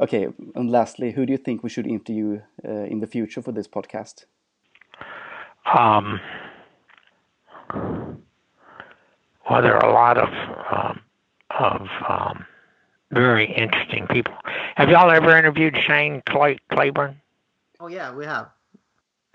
[0.00, 3.52] Okay, and lastly, who do you think we should interview uh, in the future for
[3.52, 4.24] this podcast?
[5.74, 6.20] Um,
[9.48, 10.28] well, there are a lot of
[10.72, 11.00] um,
[11.58, 12.44] of um,
[13.10, 14.34] very interesting people.
[14.76, 17.20] Have y'all ever interviewed Shane Clay- Claiborne?
[17.80, 18.48] Oh yeah, we have.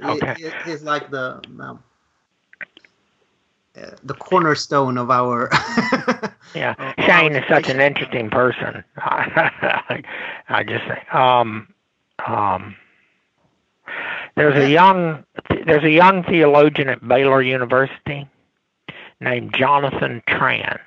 [0.04, 0.36] Okay.
[0.38, 1.84] he- he's like the um,
[3.76, 5.50] uh, the cornerstone of our.
[6.56, 8.84] Yeah, Shane is such an interesting person.
[8.98, 11.14] I, just think.
[11.14, 11.74] Um,
[12.28, 12.76] um,
[14.36, 15.24] there's a young
[15.66, 18.28] there's a young theologian at Baylor University
[19.20, 20.80] named Jonathan Tran.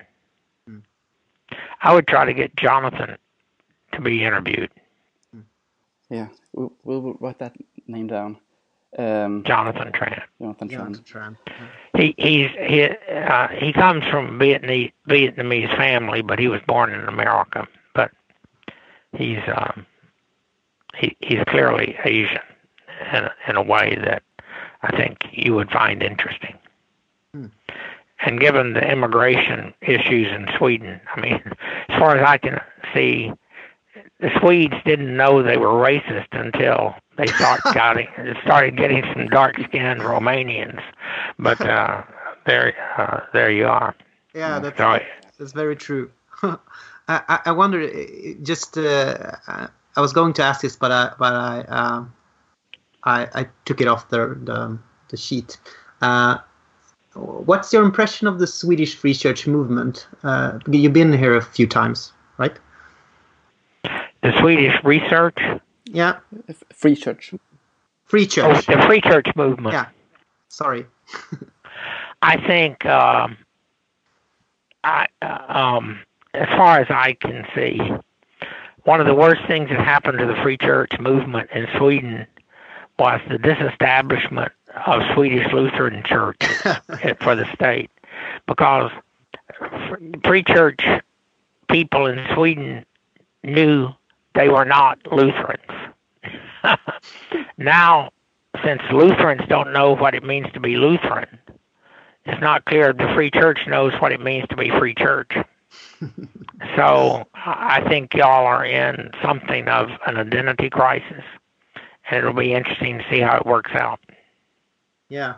[1.83, 3.17] I would try to get Jonathan
[3.93, 4.71] to be interviewed.
[6.11, 7.55] Yeah, we'll, we'll write that
[7.87, 8.39] name down.
[8.99, 10.23] Um, Jonathan Tran.
[10.41, 11.05] Jonathan Yeah, Tran.
[11.05, 11.37] Tran.
[11.97, 17.01] He he's he uh, he comes from Vietnamese Vietnamese family, but he was born in
[17.03, 17.67] America.
[17.95, 18.11] But
[19.17, 19.85] he's um,
[20.97, 22.41] he he's clearly Asian
[23.13, 24.23] in in a way that
[24.83, 26.57] I think you would find interesting.
[27.33, 27.47] Hmm.
[28.21, 31.43] And given the immigration issues in Sweden, I mean,
[31.89, 32.61] as far as I can
[32.95, 33.31] see,
[34.21, 38.09] the Swedes didn't know they were racist until they start getting
[38.43, 40.83] started getting some dark-skinned Romanians.
[41.39, 42.03] But uh,
[42.47, 43.95] there, uh, there you are.
[44.35, 44.99] Yeah, that's So,
[45.39, 46.11] that's very true.
[47.09, 47.89] I, I wonder.
[48.43, 52.13] Just uh, uh, I was going to ask this, but I but I um,
[53.07, 54.79] I, I took it off the the,
[55.09, 55.59] the sheet.
[56.03, 56.39] Uh,
[57.15, 60.07] what's your impression of the Swedish Free Church movement?
[60.23, 62.57] Uh, you've been here a few times, right?
[64.23, 65.39] the Swedish research,
[65.85, 67.33] Yeah, F- Free Church.
[68.07, 68.45] Free Church.
[68.45, 68.67] oh, Church.
[68.67, 69.73] the Free Church movement.
[69.73, 69.87] Yeah.
[70.49, 70.87] Sorry.
[72.23, 73.37] I think, um,
[74.83, 76.01] I, uh, um,
[76.35, 77.79] as far as I can see,
[78.85, 82.27] one of the worst things that happened to the Free Church movement in Sweden
[82.99, 84.53] was the disestablishment
[84.87, 86.43] of Swedish Lutheran Church
[87.21, 87.91] for the state,
[88.47, 88.91] because
[90.25, 90.81] Free Church
[91.69, 92.85] people in Sweden
[93.43, 93.89] knew
[94.35, 95.93] they were not Lutherans.
[97.59, 98.11] now,
[98.65, 101.39] since Lutherans don't know what it means to be Lutheran,
[102.25, 105.33] it's not clear the Free Church knows what it means to be Free Church.
[106.77, 111.25] so I think y'all are in something of an identity crisis,
[112.11, 114.01] and it'll be interesting to see how it works out.
[115.09, 115.35] Yeah.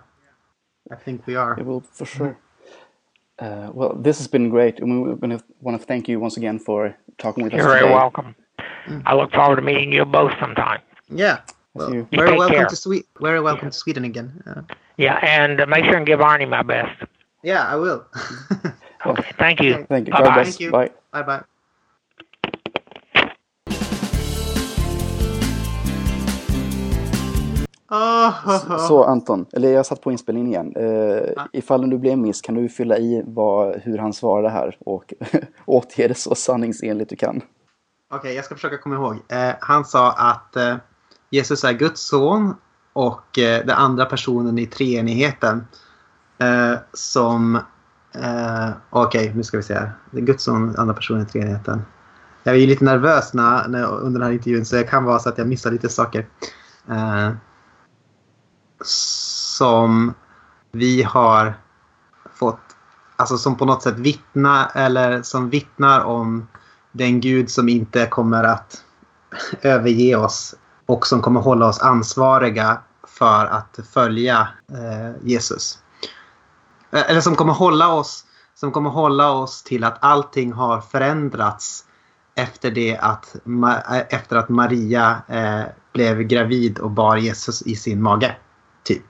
[0.91, 1.59] I think we are.
[1.59, 2.39] It will for sure.
[3.39, 6.37] Uh, well, this has been great, and we're going to want to thank you once
[6.37, 7.59] again for talking with us.
[7.59, 7.95] You're us very today.
[7.95, 8.35] welcome.
[9.05, 10.81] I look forward to meeting you both sometime.
[11.11, 11.41] Yeah.
[11.75, 12.09] Well, you.
[12.11, 12.67] very Take welcome care.
[12.67, 13.07] to Sweden.
[13.21, 14.43] Very welcome to Sweden again.
[14.47, 14.63] Uh,
[14.97, 17.03] Yeah, and uh, make sure and give Arnie my best.
[17.43, 18.07] yeah, I will.
[19.07, 19.87] Okay, thank you.
[19.89, 20.13] Thank you.
[20.13, 20.43] Bye-bye.
[20.43, 20.73] Thank you.
[20.73, 20.91] Bye.
[21.13, 21.43] bye bye.
[28.89, 30.77] Så Anton, eller jag satt på inspelningen igen.
[30.77, 35.15] Eh, ifall du blev miss kan du fylla i vad, hur han svarade här och
[35.67, 37.37] återge det så sanningsenligt du kan.
[37.37, 39.17] Okej, okay, jag ska försöka komma ihåg.
[39.29, 40.77] Eh, han sa att eh,
[41.31, 42.55] Jesus är Guds son
[42.93, 45.67] och eh, den andra personen i treenigheten
[46.39, 47.57] eh, som...
[48.15, 49.93] Eh, Okej, okay, nu ska vi se här.
[50.11, 51.83] Det är Guds son, andra personen i treenigheten.
[52.43, 55.19] Jag är ju lite nervös när, när, under den här intervjun så det kan vara
[55.19, 56.27] så att jag missar lite saker.
[58.85, 60.15] Som
[60.73, 61.55] vi har
[62.35, 62.61] fått,
[63.17, 66.49] alltså som på något sätt vittna eller som vittnar om
[66.93, 68.85] den Gud som inte kommer att
[69.63, 70.55] överge oss
[70.87, 75.79] och som kommer hålla oss ansvariga för att följa eh, Jesus.
[76.91, 78.25] Eh, eller som kommer hålla oss
[78.61, 81.85] som kommer hålla oss till att allting har förändrats
[82.35, 85.63] efter det att, eh, efter att Maria eh,
[85.93, 88.37] blev gravid och bar Jesus i sin mage.
[88.89, 89.03] Typ.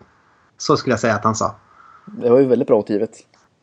[0.57, 1.55] Så skulle jag säga att han sa.
[2.07, 3.17] Det var ju väldigt bra återgivet.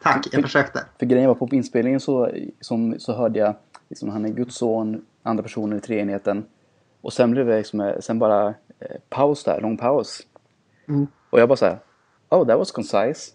[0.04, 0.86] Tack, jag försökte.
[1.00, 3.56] För grejen var på inspelningen så, som, så hörde jag
[3.90, 6.46] liksom, han är Guds son, andra personen i treenigheten.
[7.02, 8.48] Och sen blev det liksom, sen bara
[8.80, 10.22] eh, paus där, lång paus.
[10.88, 11.08] Mm.
[11.30, 11.80] Och jag bara såhär,
[12.30, 13.32] oh that was concise.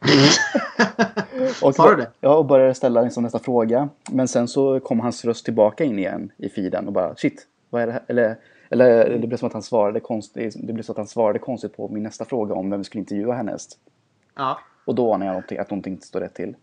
[1.62, 2.10] och, Sa du det?
[2.20, 3.88] Ja, och började ställa liksom nästa fråga.
[4.10, 7.82] Men sen så kom hans röst tillbaka in igen i feeden och bara shit, vad
[7.82, 8.02] är det här?
[8.06, 8.36] Eller,
[8.74, 11.76] eller det blev som att han svarade konstigt, det blev så att han svarade konstigt
[11.76, 13.78] på min nästa fråga om vem vi skulle intervjua härnäst.
[14.36, 14.58] Ja.
[14.84, 16.54] Och då anade jag att någonting inte står rätt till.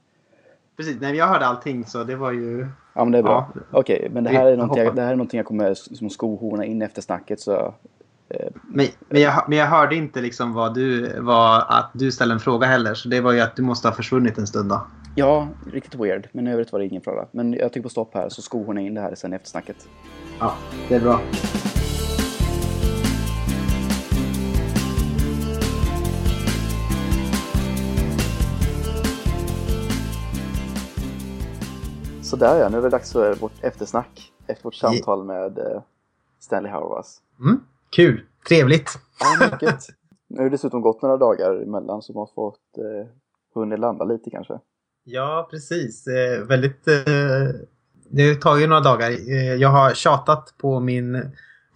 [0.78, 2.68] Precis, nej, jag hörde allting så det var ju...
[2.94, 3.52] Ja men det är bra.
[3.56, 3.62] Ja.
[3.72, 6.66] Okej, men det här, är någonting jag, det här är någonting jag kommer som skohorna
[6.66, 7.74] in efter snacket så...
[8.30, 12.34] Eh, Men, men, jag, men jag hörde inte liksom vad du, vad, att du ställde
[12.34, 12.94] en fråga heller.
[12.94, 14.82] Så det var ju att du måste ha försvunnit en stund då.
[15.16, 16.28] ja, riktigt weird.
[16.32, 17.26] Men i övrigt var det ingen fara.
[17.32, 19.88] Men jag trycker på stopp här så skohorna in det här sen efter snacket.
[20.40, 20.54] Ja,
[20.90, 21.22] det är bra.
[32.42, 34.32] Där ja, nu är det dags för vårt eftersnack.
[34.48, 35.82] Efter vårt samtal med eh,
[36.40, 37.22] Stanley Hauerwas.
[37.40, 37.60] Mm.
[37.90, 39.00] Kul, trevligt.
[39.20, 39.80] Ja, mycket.
[40.28, 43.08] nu har det dessutom gått några dagar emellan så man har fått eh,
[43.56, 44.60] hunnit landa lite kanske.
[45.04, 46.08] Ja, precis.
[46.08, 46.88] Eh, väldigt...
[46.88, 46.94] Eh,
[48.10, 49.10] det har tagit några dagar.
[49.10, 51.32] Eh, jag har tjatat på min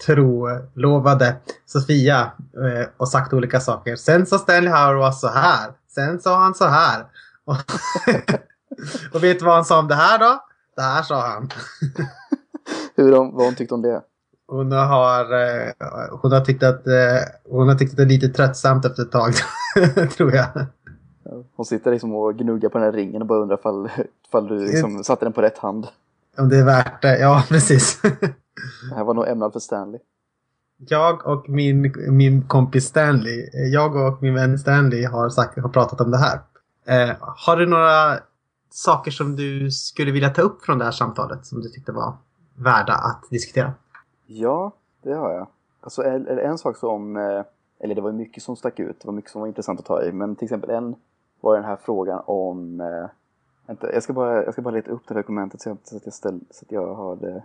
[0.06, 1.36] trolovade
[1.66, 3.96] Sofia eh, och sagt olika saker.
[3.96, 5.72] Sen sa Stanley Hauerwas så här.
[5.88, 7.06] Sen sa han så här.
[9.14, 10.40] Och vet du vad han sa om det här då?
[10.76, 11.50] Det här sa han.
[12.96, 14.02] Hur de, vad hon tyckte om det?
[14.48, 15.72] Hon har, eh,
[16.22, 16.94] hon har tyckt att eh,
[17.50, 19.34] hon har tyckt att det är lite tröttsamt efter ett tag.
[20.18, 20.48] tror jag.
[21.56, 23.90] Hon sitter liksom och gnuggar på den här ringen och bara undrar ifall,
[24.28, 25.88] ifall du liksom satte den på rätt hand.
[26.38, 27.20] Om det är värt det.
[27.20, 28.02] Ja, precis.
[28.02, 30.00] Det här var nog ämnad för Stanley.
[30.78, 35.70] Jag och min, min kompis Stanley, eh, jag och min vän Stanley har, sagt, har
[35.70, 36.40] pratat om det här.
[36.86, 38.20] Eh, har du några
[38.76, 42.14] saker som du skulle vilja ta upp från det här samtalet som du tyckte var
[42.56, 43.74] värda att diskutera?
[44.26, 44.72] Ja,
[45.04, 45.48] det har jag.
[45.82, 47.44] Alltså det en sak som, eh,
[47.80, 50.04] eller det var mycket som stack ut, det var mycket som var intressant att ta
[50.04, 50.96] i, men till exempel en
[51.42, 53.10] var den här frågan om, eh,
[53.68, 56.06] vänta, jag ska bara, jag ska bara leta upp det här dokumentet så, så att
[56.06, 57.44] jag ställ, så att jag har det.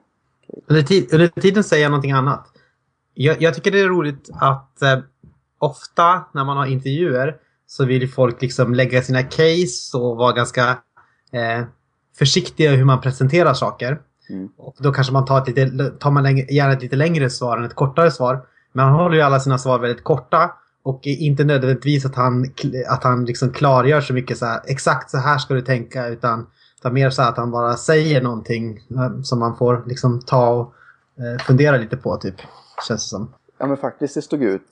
[0.67, 2.47] Under, tid, under tiden säger jag någonting annat.
[3.15, 4.99] Jag, jag tycker det är roligt att eh,
[5.59, 10.79] ofta när man har intervjuer så vill folk liksom lägga sina case och vara ganska
[11.31, 11.65] eh,
[12.19, 14.01] försiktiga hur man presenterar saker.
[14.31, 14.49] Mm.
[14.57, 17.59] Och då kanske man tar, ett lite, tar man längre, gärna ett lite längre svar
[17.59, 18.47] än ett kortare svar.
[18.73, 20.51] Men han håller ju alla sina svar väldigt korta.
[20.83, 22.47] Och inte nödvändigtvis att han,
[22.89, 26.09] att han liksom klargör så mycket så här, exakt så här ska du tänka.
[26.09, 26.47] Utan,
[26.79, 30.75] utan mer så att han bara säger någonting eh, som man får liksom ta och
[31.25, 32.35] eh, fundera lite på typ.
[32.89, 33.33] Känns det som.
[33.59, 34.63] Ja men faktiskt, det stod ut.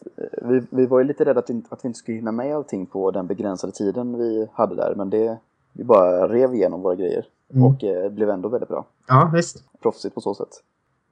[0.43, 3.11] Vi, vi var ju lite rädda att, att vi inte skulle hinna med allting på
[3.11, 5.39] den begränsade tiden vi hade där, men det,
[5.79, 7.27] vi bara rev igenom våra grejer.
[7.55, 7.65] Mm.
[7.65, 8.87] Och eh, blev ändå väldigt bra.
[9.07, 9.65] Ja, visst.
[9.83, 10.63] proffsigt på så sätt.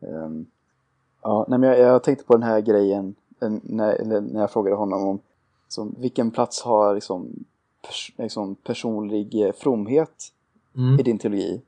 [0.01, 0.47] Ehm,
[1.23, 3.15] ja, nej, men jag, jag tänkte på den här grejen
[3.63, 5.19] när, när jag frågade honom om
[5.69, 7.45] som, vilken plats har liksom,
[7.87, 10.33] pers, liksom personlig eh, fromhet
[10.77, 11.01] Mm.
[11.01, 11.63] i din teologi?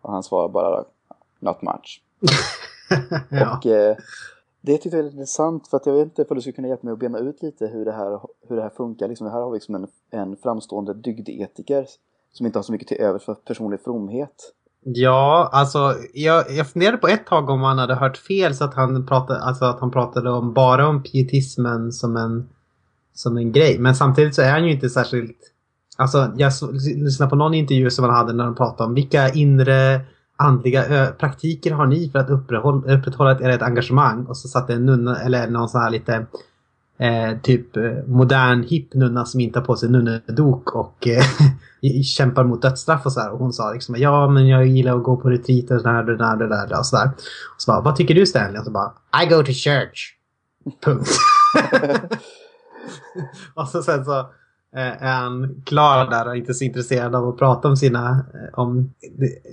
[0.00, 0.84] Och han svarade bara
[1.38, 2.02] not much.
[3.30, 3.56] ja.
[3.56, 3.96] Och eh,
[4.60, 6.86] det tyckte jag var intressant för att jag vet inte om du skulle kunna hjälpa
[6.86, 9.08] mig att bena ut lite hur det här, hur det här funkar.
[9.08, 11.86] Liksom, här har vi liksom en, en framstående dygdetiker
[12.32, 14.52] som inte har så mycket till övers för personlig fromhet.
[14.84, 18.74] Ja, alltså jag, jag funderade på ett tag om han hade hört fel så att
[18.74, 22.48] han pratade, alltså att han pratade om, bara om pietismen som en,
[23.14, 23.78] som en grej.
[23.78, 25.38] Men samtidigt så är han ju inte särskilt...
[25.96, 26.52] Alltså jag
[26.96, 30.00] lyssnade på någon intervju som han hade när de pratade om vilka inre
[30.36, 34.26] andliga praktiker har ni för att upprätthålla, upprätthålla ett, ert engagemang?
[34.26, 36.26] Och så satt det en nunna eller någon sån här lite
[37.02, 41.24] eh, typ eh, modern hipp nunna som inte har på sig nunnedok och eh,
[42.02, 43.32] kämpar mot dödsstraff och så här.
[43.32, 46.16] Och hon sa liksom ja men jag gillar att gå på retriter och där, det
[46.16, 47.06] där, det där och så där.
[47.54, 48.58] Och så bara, vad tycker du Stanley?
[48.58, 48.92] Och så bara,
[49.22, 50.14] I go to church.
[50.84, 51.08] Punkt.
[53.54, 54.18] och så sen så
[54.76, 58.58] eh, är han klar där och inte så intresserad av att prata om sina, eh,
[58.58, 58.94] om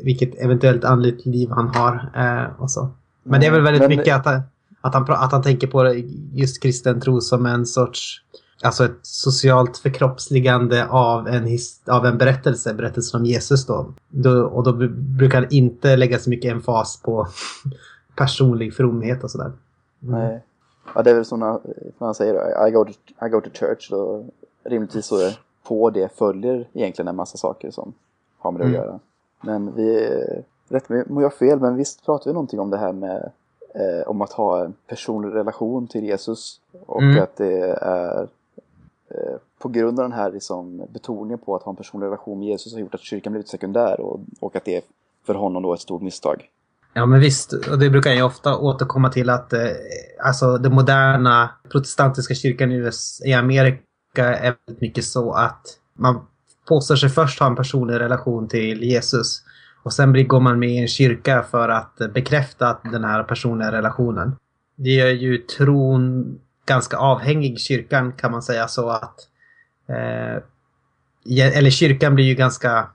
[0.03, 2.09] vilket eventuellt andligt liv han har
[2.57, 2.91] och så.
[3.23, 5.93] Men det är väl väldigt men, mycket att, att, han, att han tänker på
[6.33, 8.23] just kristen tro som en sorts
[8.63, 11.57] Alltså ett socialt förkroppsligande av en,
[11.87, 13.93] av en berättelse, berättelsen om Jesus då.
[14.09, 14.43] då.
[14.43, 14.73] Och då
[15.17, 17.27] brukar han inte lägga så mycket emfas på
[18.15, 19.51] personlig fromhet och sådär.
[20.03, 20.19] Mm.
[20.19, 20.43] Nej.
[20.95, 21.59] Ja, det är väl som
[21.97, 22.91] man säger I go to,
[23.25, 23.89] I go to church.
[23.91, 24.25] Då
[24.63, 25.31] rimligtvis så
[25.63, 27.93] på det följer egentligen en massa saker som
[28.37, 28.79] har med det mm.
[28.79, 28.99] att göra.
[29.41, 30.09] Men vi,
[30.69, 33.31] rätt mig om jag fel, men visst pratar vi någonting om det här med
[33.75, 37.23] eh, om att ha en personlig relation till Jesus och mm.
[37.23, 38.27] att det är
[39.09, 42.47] eh, på grund av den här liksom, betoningen på att ha en personlig relation med
[42.47, 44.81] Jesus har gjort att kyrkan blivit sekundär och, och att det är
[45.25, 46.49] för honom då ett stort misstag.
[46.93, 49.59] Ja men visst, och det brukar jag ofta återkomma till att eh,
[50.25, 53.83] alltså den moderna protestantiska kyrkan i, US, i Amerika
[54.15, 55.61] är väldigt mycket så att
[55.93, 56.21] man
[56.67, 59.43] påstår sig först ha en personlig relation till Jesus
[59.89, 64.35] och sen går man med i en kyrka för att bekräfta den här personliga relationen.
[64.75, 66.25] Det gör ju tron
[66.65, 69.15] ganska avhängig kyrkan kan man säga så att
[69.87, 72.87] eh, eller kyrkan blir ju ganska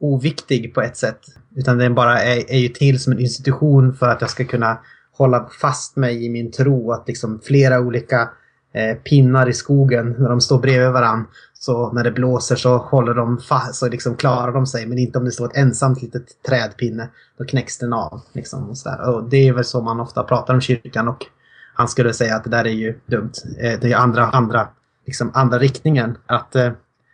[0.00, 1.20] oviktig på ett sätt.
[1.56, 4.78] Utan den bara är, är ju till som en institution för att jag ska kunna
[5.12, 6.92] hålla fast mig i min tro.
[6.92, 8.30] Att liksom flera olika
[8.72, 11.26] eh, pinnar i skogen när de står bredvid varandra.
[11.60, 14.86] Så när det blåser så håller de fast, så liksom klarar de sig.
[14.86, 17.08] Men inte om det står ett ensamt litet trädpinne.
[17.38, 18.20] Då knäcks den av.
[18.32, 19.14] Liksom, och, så där.
[19.14, 21.08] och det är väl så man ofta pratar om kyrkan.
[21.08, 21.26] Och
[21.74, 23.32] han skulle säga att det där är ju dumt.
[23.58, 24.68] Eh, det är andra, andra,
[25.06, 26.18] liksom andra riktningen.
[26.26, 26.72] Att, eh,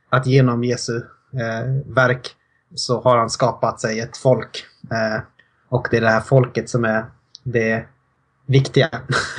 [0.09, 0.97] att genom Jesu
[1.33, 2.31] eh, verk
[2.75, 4.65] så har han skapat sig ett folk.
[4.91, 5.23] Eh,
[5.69, 7.05] och det är det här folket som är
[7.43, 7.85] det
[8.47, 8.89] viktiga.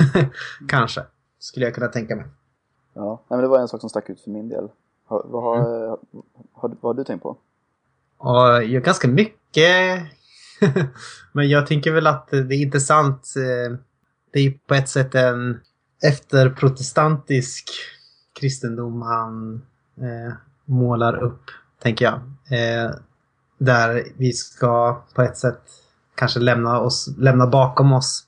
[0.68, 1.02] Kanske,
[1.38, 2.26] skulle jag kunna tänka mig.
[2.94, 4.68] Ja, men det var en sak som stack ut för min del.
[5.06, 5.88] Har, vad, har, mm.
[5.88, 5.98] har,
[6.52, 7.36] har, vad har du tänkt på?
[8.18, 10.02] Ja, jag ganska mycket.
[11.32, 13.34] men jag tänker väl att det är intressant.
[13.36, 13.78] Eh,
[14.32, 15.60] det är på ett sätt en
[16.02, 17.70] efterprotestantisk
[18.40, 19.62] kristendom han
[19.96, 20.34] eh,
[20.64, 21.50] målar upp,
[21.82, 22.14] tänker jag.
[22.60, 22.90] Eh,
[23.58, 25.62] där vi ska på ett sätt
[26.14, 28.26] kanske lämna, oss, lämna bakom oss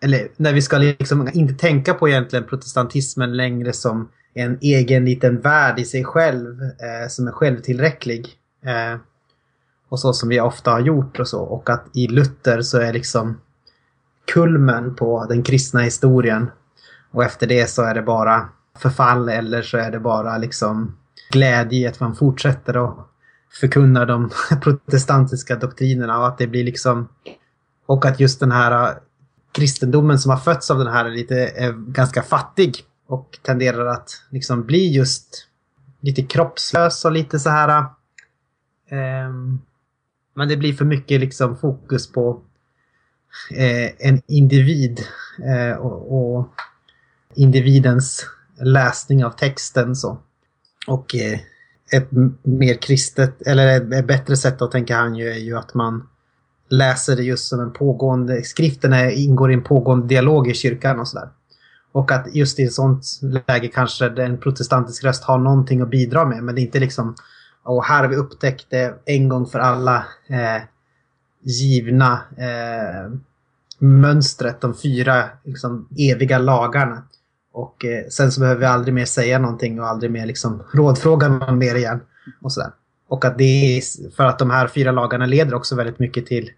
[0.00, 4.08] eller när vi ska liksom inte tänka på egentligen protestantismen längre som
[4.38, 8.28] en egen liten värld i sig själv eh, som är självtillräcklig.
[8.64, 9.00] Eh,
[9.88, 11.40] och så som vi ofta har gjort och så.
[11.40, 13.40] Och att i Luther så är liksom
[14.32, 16.50] kulmen på den kristna historien.
[17.10, 20.96] Och efter det så är det bara förfall eller så är det bara liksom
[21.30, 22.96] glädje i att man fortsätter att
[23.60, 24.30] förkunna de
[24.62, 27.08] protestantiska doktrinerna och att det blir liksom
[27.86, 28.96] och att just den här eh,
[29.52, 34.10] kristendomen som har fötts av den här är lite är ganska fattig och tenderar att
[34.30, 35.46] liksom bli just
[36.00, 37.78] lite kroppslös och lite så här
[38.88, 39.30] eh,
[40.38, 42.40] men det blir för mycket liksom fokus på
[43.50, 45.00] eh, en individ
[45.44, 46.48] eh, och, och,
[47.34, 48.26] individens
[48.60, 50.18] läsning av texten så.
[50.86, 51.38] Och eh,
[51.92, 52.08] ett
[52.42, 56.08] mer kristet, eller ett bättre sätt att tänka han ju är ju att man
[56.68, 61.08] läser det just som en pågående, skriften ingår i en pågående dialog i kyrkan och
[61.08, 61.28] sådär.
[61.98, 63.04] Och att just i ett sånt
[63.48, 66.42] läge kanske en protestantisk röst har någonting att bidra med.
[66.42, 67.14] Men det är inte liksom,
[67.62, 69.96] och här har vi upptäckt det en gång för alla
[70.28, 70.62] eh,
[71.42, 73.10] givna eh,
[73.78, 77.02] mönstret, de fyra liksom, eviga lagarna.
[77.52, 81.28] Och eh, sen så behöver vi aldrig mer säga någonting och aldrig mer liksom rådfråga
[81.28, 82.00] någon mer igen.
[82.42, 82.70] Och sådär.
[83.08, 83.82] Och att det är
[84.16, 86.50] för att de här fyra lagarna leder också väldigt mycket till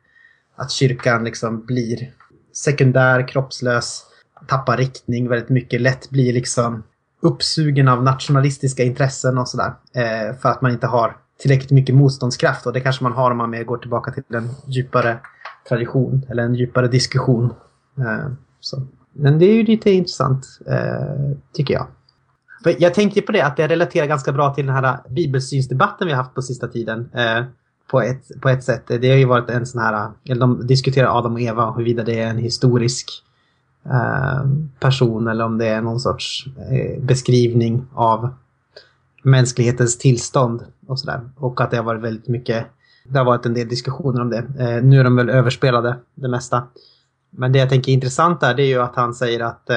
[0.56, 2.12] att kyrkan liksom blir
[2.52, 4.09] sekundär, kroppslös,
[4.46, 6.82] tappar riktning väldigt mycket, lätt blir liksom
[7.22, 9.72] uppsugen av nationalistiska intressen och sådär.
[9.94, 13.36] Eh, för att man inte har tillräckligt mycket motståndskraft och det kanske man har om
[13.36, 15.18] man mer går tillbaka till en djupare
[15.68, 17.54] tradition eller en djupare diskussion.
[17.98, 18.86] Eh, så.
[19.12, 21.86] Men det är ju lite intressant, eh, tycker jag.
[22.62, 26.12] För jag tänkte på det, att det relaterar ganska bra till den här bibelsynsdebatten vi
[26.12, 27.10] har haft på sista tiden.
[27.14, 27.44] Eh,
[27.90, 28.82] på, ett, på ett sätt.
[28.86, 32.20] Det har ju varit en sån här, eller de diskuterar Adam och Eva, huruvida det
[32.20, 33.29] är en historisk eh,
[33.84, 34.44] Eh,
[34.80, 38.30] person eller om det är någon sorts eh, beskrivning av
[39.22, 41.20] mänsklighetens tillstånd och sådär.
[41.36, 42.66] Och att det har varit väldigt mycket,
[43.08, 44.38] det har varit en del diskussioner om det.
[44.38, 46.62] Eh, nu är de väl överspelade, det mesta.
[47.30, 49.70] Men det jag tänker är intressant där det är ju att han säger att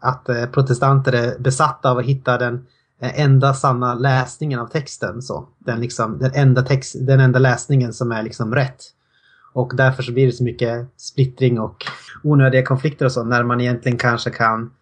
[0.00, 2.66] att protestanter är besatta av att hitta den
[3.00, 5.22] enda sanna läsningen av texten.
[5.22, 5.48] Så.
[5.58, 8.82] Den, liksom, den, enda text, den enda läsningen som är liksom rätt.
[9.52, 11.84] Och därför så blir det så mycket splittring och
[12.24, 14.72] onödiga konflikter och så när man egentligen kanske kan...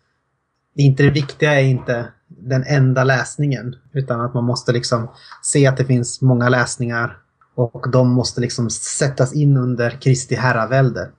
[0.74, 5.08] Det, inte det viktiga är inte den enda läsningen utan att man måste liksom
[5.42, 7.18] se att det finns många läsningar
[7.54, 11.10] och de måste liksom sättas in under Kristi herravälde.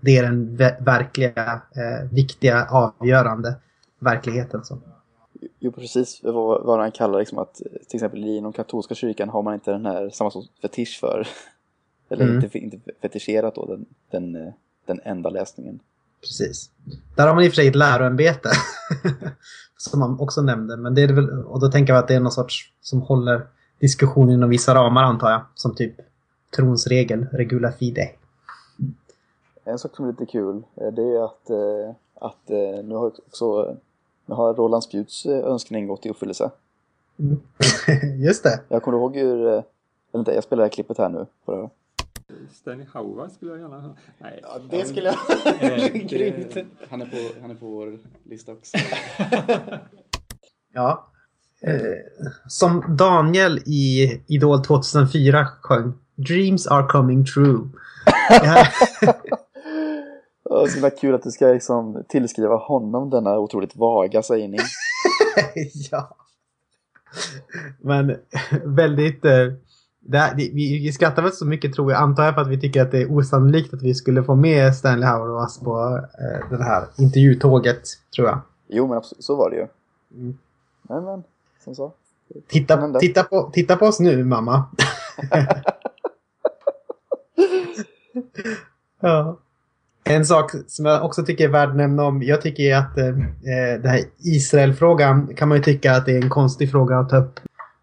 [0.00, 3.54] Det är den verkliga, eh, viktiga, avgörande
[3.98, 4.64] verkligheten.
[4.64, 4.78] Så.
[5.58, 7.54] Jo, precis vad, vad han kallar liksom att
[7.88, 11.26] till exempel inom katolska kyrkan har man inte den här samma sorts fetisch för.
[12.08, 12.44] Eller mm.
[12.44, 14.52] inte, inte fetischerat då den, den, eh,
[14.88, 15.80] den enda läsningen.
[16.20, 16.70] Precis.
[17.16, 18.50] Där har man i och för sig ett läroämbete.
[19.78, 20.76] som man också nämnde.
[20.76, 23.46] Men det är väl, och då tänker jag att det är någon sorts som håller
[23.78, 25.40] diskussionen inom vissa ramar antar jag.
[25.54, 25.94] Som typ
[26.56, 28.10] trons regel, regula fide.
[29.64, 33.06] En sak som är lite kul eh, det är att, eh, att eh, nu har
[33.06, 33.76] också
[34.26, 36.50] nu har Roland Spjuts önskning gått i uppfyllelse.
[37.18, 37.40] Mm.
[38.26, 38.60] Just det.
[38.68, 39.62] Jag kommer ihåg hur...
[40.12, 41.26] Vänta, jag spelar det här klippet här nu.
[41.44, 41.70] På
[42.52, 43.96] Stanley Howard skulle jag gärna ha.
[44.18, 44.40] Nej.
[44.42, 45.92] Ja, det skulle jag...
[45.92, 46.56] Grymt.
[46.90, 48.78] Han är, på, han är på vår lista också.
[50.72, 51.10] ja.
[51.60, 57.68] Eh, som Daniel i Idol 2004 sjöng Dreams are coming true.
[58.28, 58.68] Det är
[60.68, 64.60] så himla kul att du ska liksom tillskriva honom denna otroligt vaga sägning.
[65.90, 66.16] ja.
[67.80, 68.16] Men
[68.64, 69.24] väldigt...
[69.24, 69.52] Eh,
[70.10, 72.82] det, vi, vi skrattar väl så mycket tror jag, antar jag, för att vi tycker
[72.82, 76.50] att det är osannolikt att vi skulle få med Stanley Howard och oss på eh,
[76.58, 77.82] det här intervjutåget,
[78.16, 78.40] tror jag.
[78.68, 79.66] Jo, men absolut, så var det ju.
[80.14, 80.38] Mm.
[80.82, 81.22] Nej, men,
[81.64, 81.92] som så.
[82.48, 84.64] Titta, titta, på, titta på oss nu, mamma.
[89.00, 89.38] ja.
[90.04, 92.22] En sak som jag också tycker är värd att nämna om.
[92.22, 96.22] Jag tycker att eh, eh, den här Israel-frågan kan man ju tycka att det är
[96.22, 97.40] en konstig fråga att ta upp.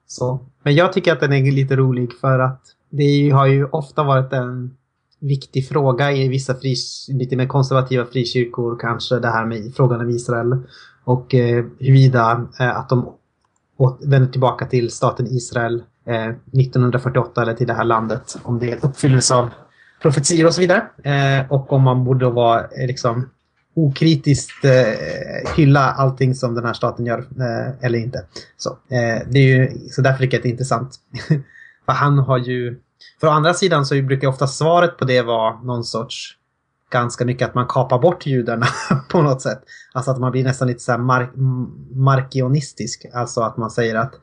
[0.07, 0.39] Så.
[0.65, 4.33] Men jag tycker att den är lite rolig för att det har ju ofta varit
[4.33, 4.77] en
[5.19, 6.75] viktig fråga i vissa fri,
[7.07, 10.57] lite mer konservativa frikyrkor kanske det här med frågan om Israel.
[11.03, 13.13] Och eh, huruvida eh, att de
[14.05, 18.37] vänder tillbaka till staten Israel eh, 1948 eller till det här landet.
[18.43, 19.49] Om det är uppfyllelse av
[20.01, 20.83] profetior och så vidare.
[21.03, 23.29] Eh, och om man borde vara eh, liksom
[23.75, 28.25] okritiskt eh, hylla allting som den här staten gör eh, eller inte.
[28.57, 30.95] Så, eh, det är ju, så därför tycker jag att det är intressant.
[31.85, 32.79] För han har ju...
[33.19, 36.37] För å andra sidan så brukar ofta svaret på det vara någon sorts
[36.91, 38.65] ganska mycket att man kapar bort judarna
[39.09, 39.63] på något sätt.
[39.93, 41.29] Alltså att man blir nästan lite så här mark
[41.91, 43.05] markionistisk.
[43.13, 44.13] Alltså att man säger att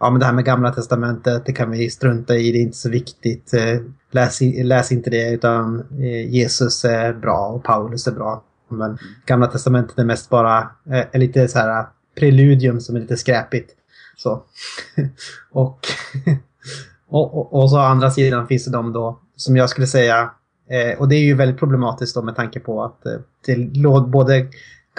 [0.00, 2.76] ja men det här med gamla testamentet det kan vi strunta i, det är inte
[2.76, 3.54] så viktigt.
[3.54, 3.80] Eh,
[4.10, 8.44] läs, läs inte det utan eh, Jesus är bra och Paulus är bra.
[8.78, 10.58] Men gamla testamentet är mest bara
[10.90, 11.86] eh, är lite så här eh,
[12.18, 13.70] preludium som är lite skräpigt.
[14.16, 14.42] Så.
[15.50, 15.78] och,
[17.08, 20.30] och, och, och, så å andra sidan finns det de då som jag skulle säga
[20.68, 23.12] eh, och det är ju väldigt problematiskt då med tanke på att eh,
[23.46, 23.56] det
[24.06, 24.48] både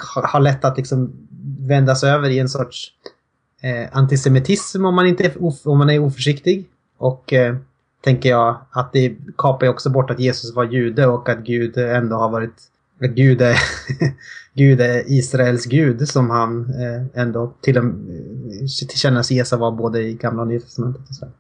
[0.06, 1.28] har lätt att liksom
[1.60, 2.92] vändas över i en sorts
[3.62, 5.34] eh, antisemitism om man, inte är,
[5.68, 6.70] om man är oförsiktig.
[6.98, 7.56] Och eh,
[8.02, 11.78] tänker jag att det kapar ju också bort att Jesus var jude och att Gud
[11.78, 12.64] ändå har varit
[13.00, 13.60] Gud är,
[14.54, 20.02] Gud är Israels Gud som han eh, ändå till och eh, tillkännas Jesu var både
[20.02, 21.10] i gamla och nya testamentet.
[21.10, 21.26] Och så.
[21.26, 21.36] Mm.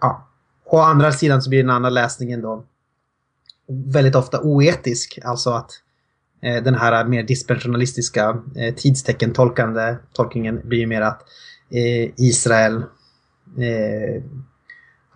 [0.00, 0.28] Ja.
[0.64, 2.64] Å andra sidan så blir den andra läsningen då
[3.68, 5.18] väldigt ofta oetisk.
[5.24, 5.70] Alltså att
[6.42, 11.22] eh, den här mer dispensionalistiska eh, tidsteckentolkande tolkningen blir mer att
[11.70, 12.76] eh, Israel
[13.58, 14.22] eh,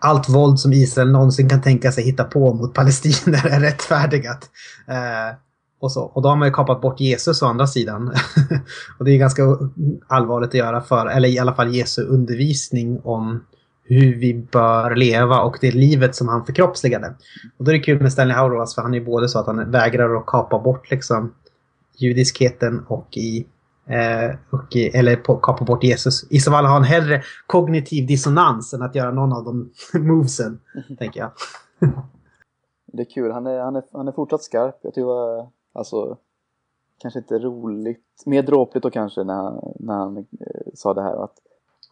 [0.01, 4.49] allt våld som Israel någonsin kan tänka sig hitta på mot palestinier är rättfärdigat.
[4.87, 5.35] Eh,
[5.79, 6.01] och, så.
[6.03, 8.07] och då har man ju kapat bort Jesus å andra sidan.
[8.99, 9.43] och det är ganska
[10.07, 13.43] allvarligt att göra för, eller i alla fall Jesu undervisning om
[13.83, 17.15] hur vi bör leva och det livet som han förkroppsligade.
[17.57, 19.47] Och då är det kul med Stanley Hauerwas för han är ju både så att
[19.47, 21.33] han vägrar att kapa bort liksom
[21.97, 23.45] judiskheten och i
[23.85, 26.31] Eh, och, eller på, kapa bort Jesus.
[26.31, 30.59] I så fall har han hellre kognitiv dissonans än att göra någon av de movesen,
[30.99, 31.31] tänker jag.
[32.85, 34.79] det är kul, han är, han, är, han är fortsatt skarp.
[34.81, 36.17] Jag var, alltså,
[37.01, 41.23] kanske inte roligt, mer dråpligt då kanske när han, när han eh, sa det här
[41.23, 41.37] att,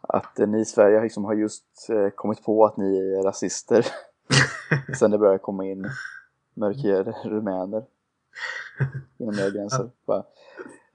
[0.01, 3.85] att ni i Sverige liksom har just eh, kommit på att ni är rasister.
[4.99, 5.85] Sen det börjar komma in
[6.53, 7.83] mörkhyade rumäner
[9.17, 9.89] inom era gränser.
[10.05, 10.23] Bara,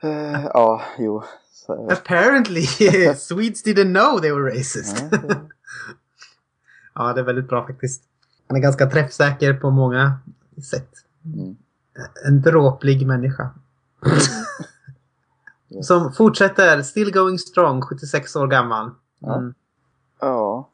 [0.04, 1.22] Uh, ja, jo.
[1.52, 2.62] Så, Apparently
[3.16, 5.04] Swedes didn't know they were racist.
[6.94, 8.02] ja, det är väldigt bra faktiskt.
[8.48, 10.18] Han är ganska träffsäker på många
[10.70, 10.90] sätt.
[11.24, 11.56] Mm.
[12.26, 13.50] En dråplig människa.
[15.82, 18.90] Som fortsätter, still going strong, 76 år gammal.
[19.18, 19.36] Ja.
[19.36, 19.54] Mm.
[20.20, 20.68] Ja.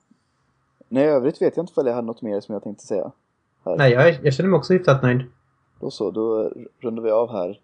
[0.88, 3.12] Nej, i övrigt vet jag inte om jag hade något mer som jag tänkte säga.
[3.64, 3.76] Här.
[3.76, 5.22] Nej, jag, jag känner mig också hyfsat nöjd.
[5.80, 7.60] Då så, då rundar vi av här.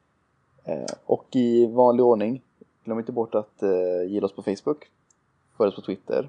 [0.66, 2.42] Eh, och i vanlig ordning,
[2.84, 4.86] glöm inte bort att eh, gilla oss på Facebook,
[5.56, 6.28] följ oss på Twitter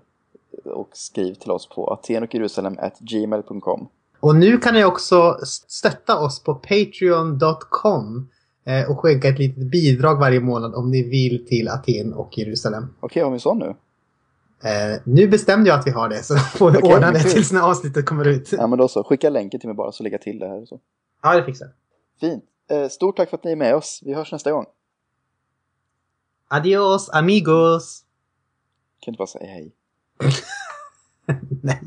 [0.63, 3.87] och skriv till oss på atenochjerusalem.gmail.com.
[4.19, 8.29] Och nu kan ni också stötta oss på patreon.com
[8.65, 12.95] eh, och skänka ett litet bidrag varje månad om ni vill till Aten och Jerusalem.
[12.99, 13.75] Okej, har vi sån nu?
[14.63, 17.19] Eh, nu bestämde jag att vi har det, så då får vi Okej, ordna det
[17.19, 18.51] tills när avsnittet kommer ut.
[18.51, 19.03] Ja, men då så.
[19.03, 20.65] Skicka länken till mig bara så lägger jag till det här.
[20.65, 20.79] Så.
[21.23, 21.67] Ja, det fixar.
[22.19, 22.43] Fint.
[22.69, 24.01] Eh, stort tack för att ni är med oss.
[24.05, 24.65] Vi hörs nästa gång.
[26.47, 28.03] Adios, amigos!
[28.99, 29.75] Kan inte bara säga hej.
[31.63, 31.83] Nej.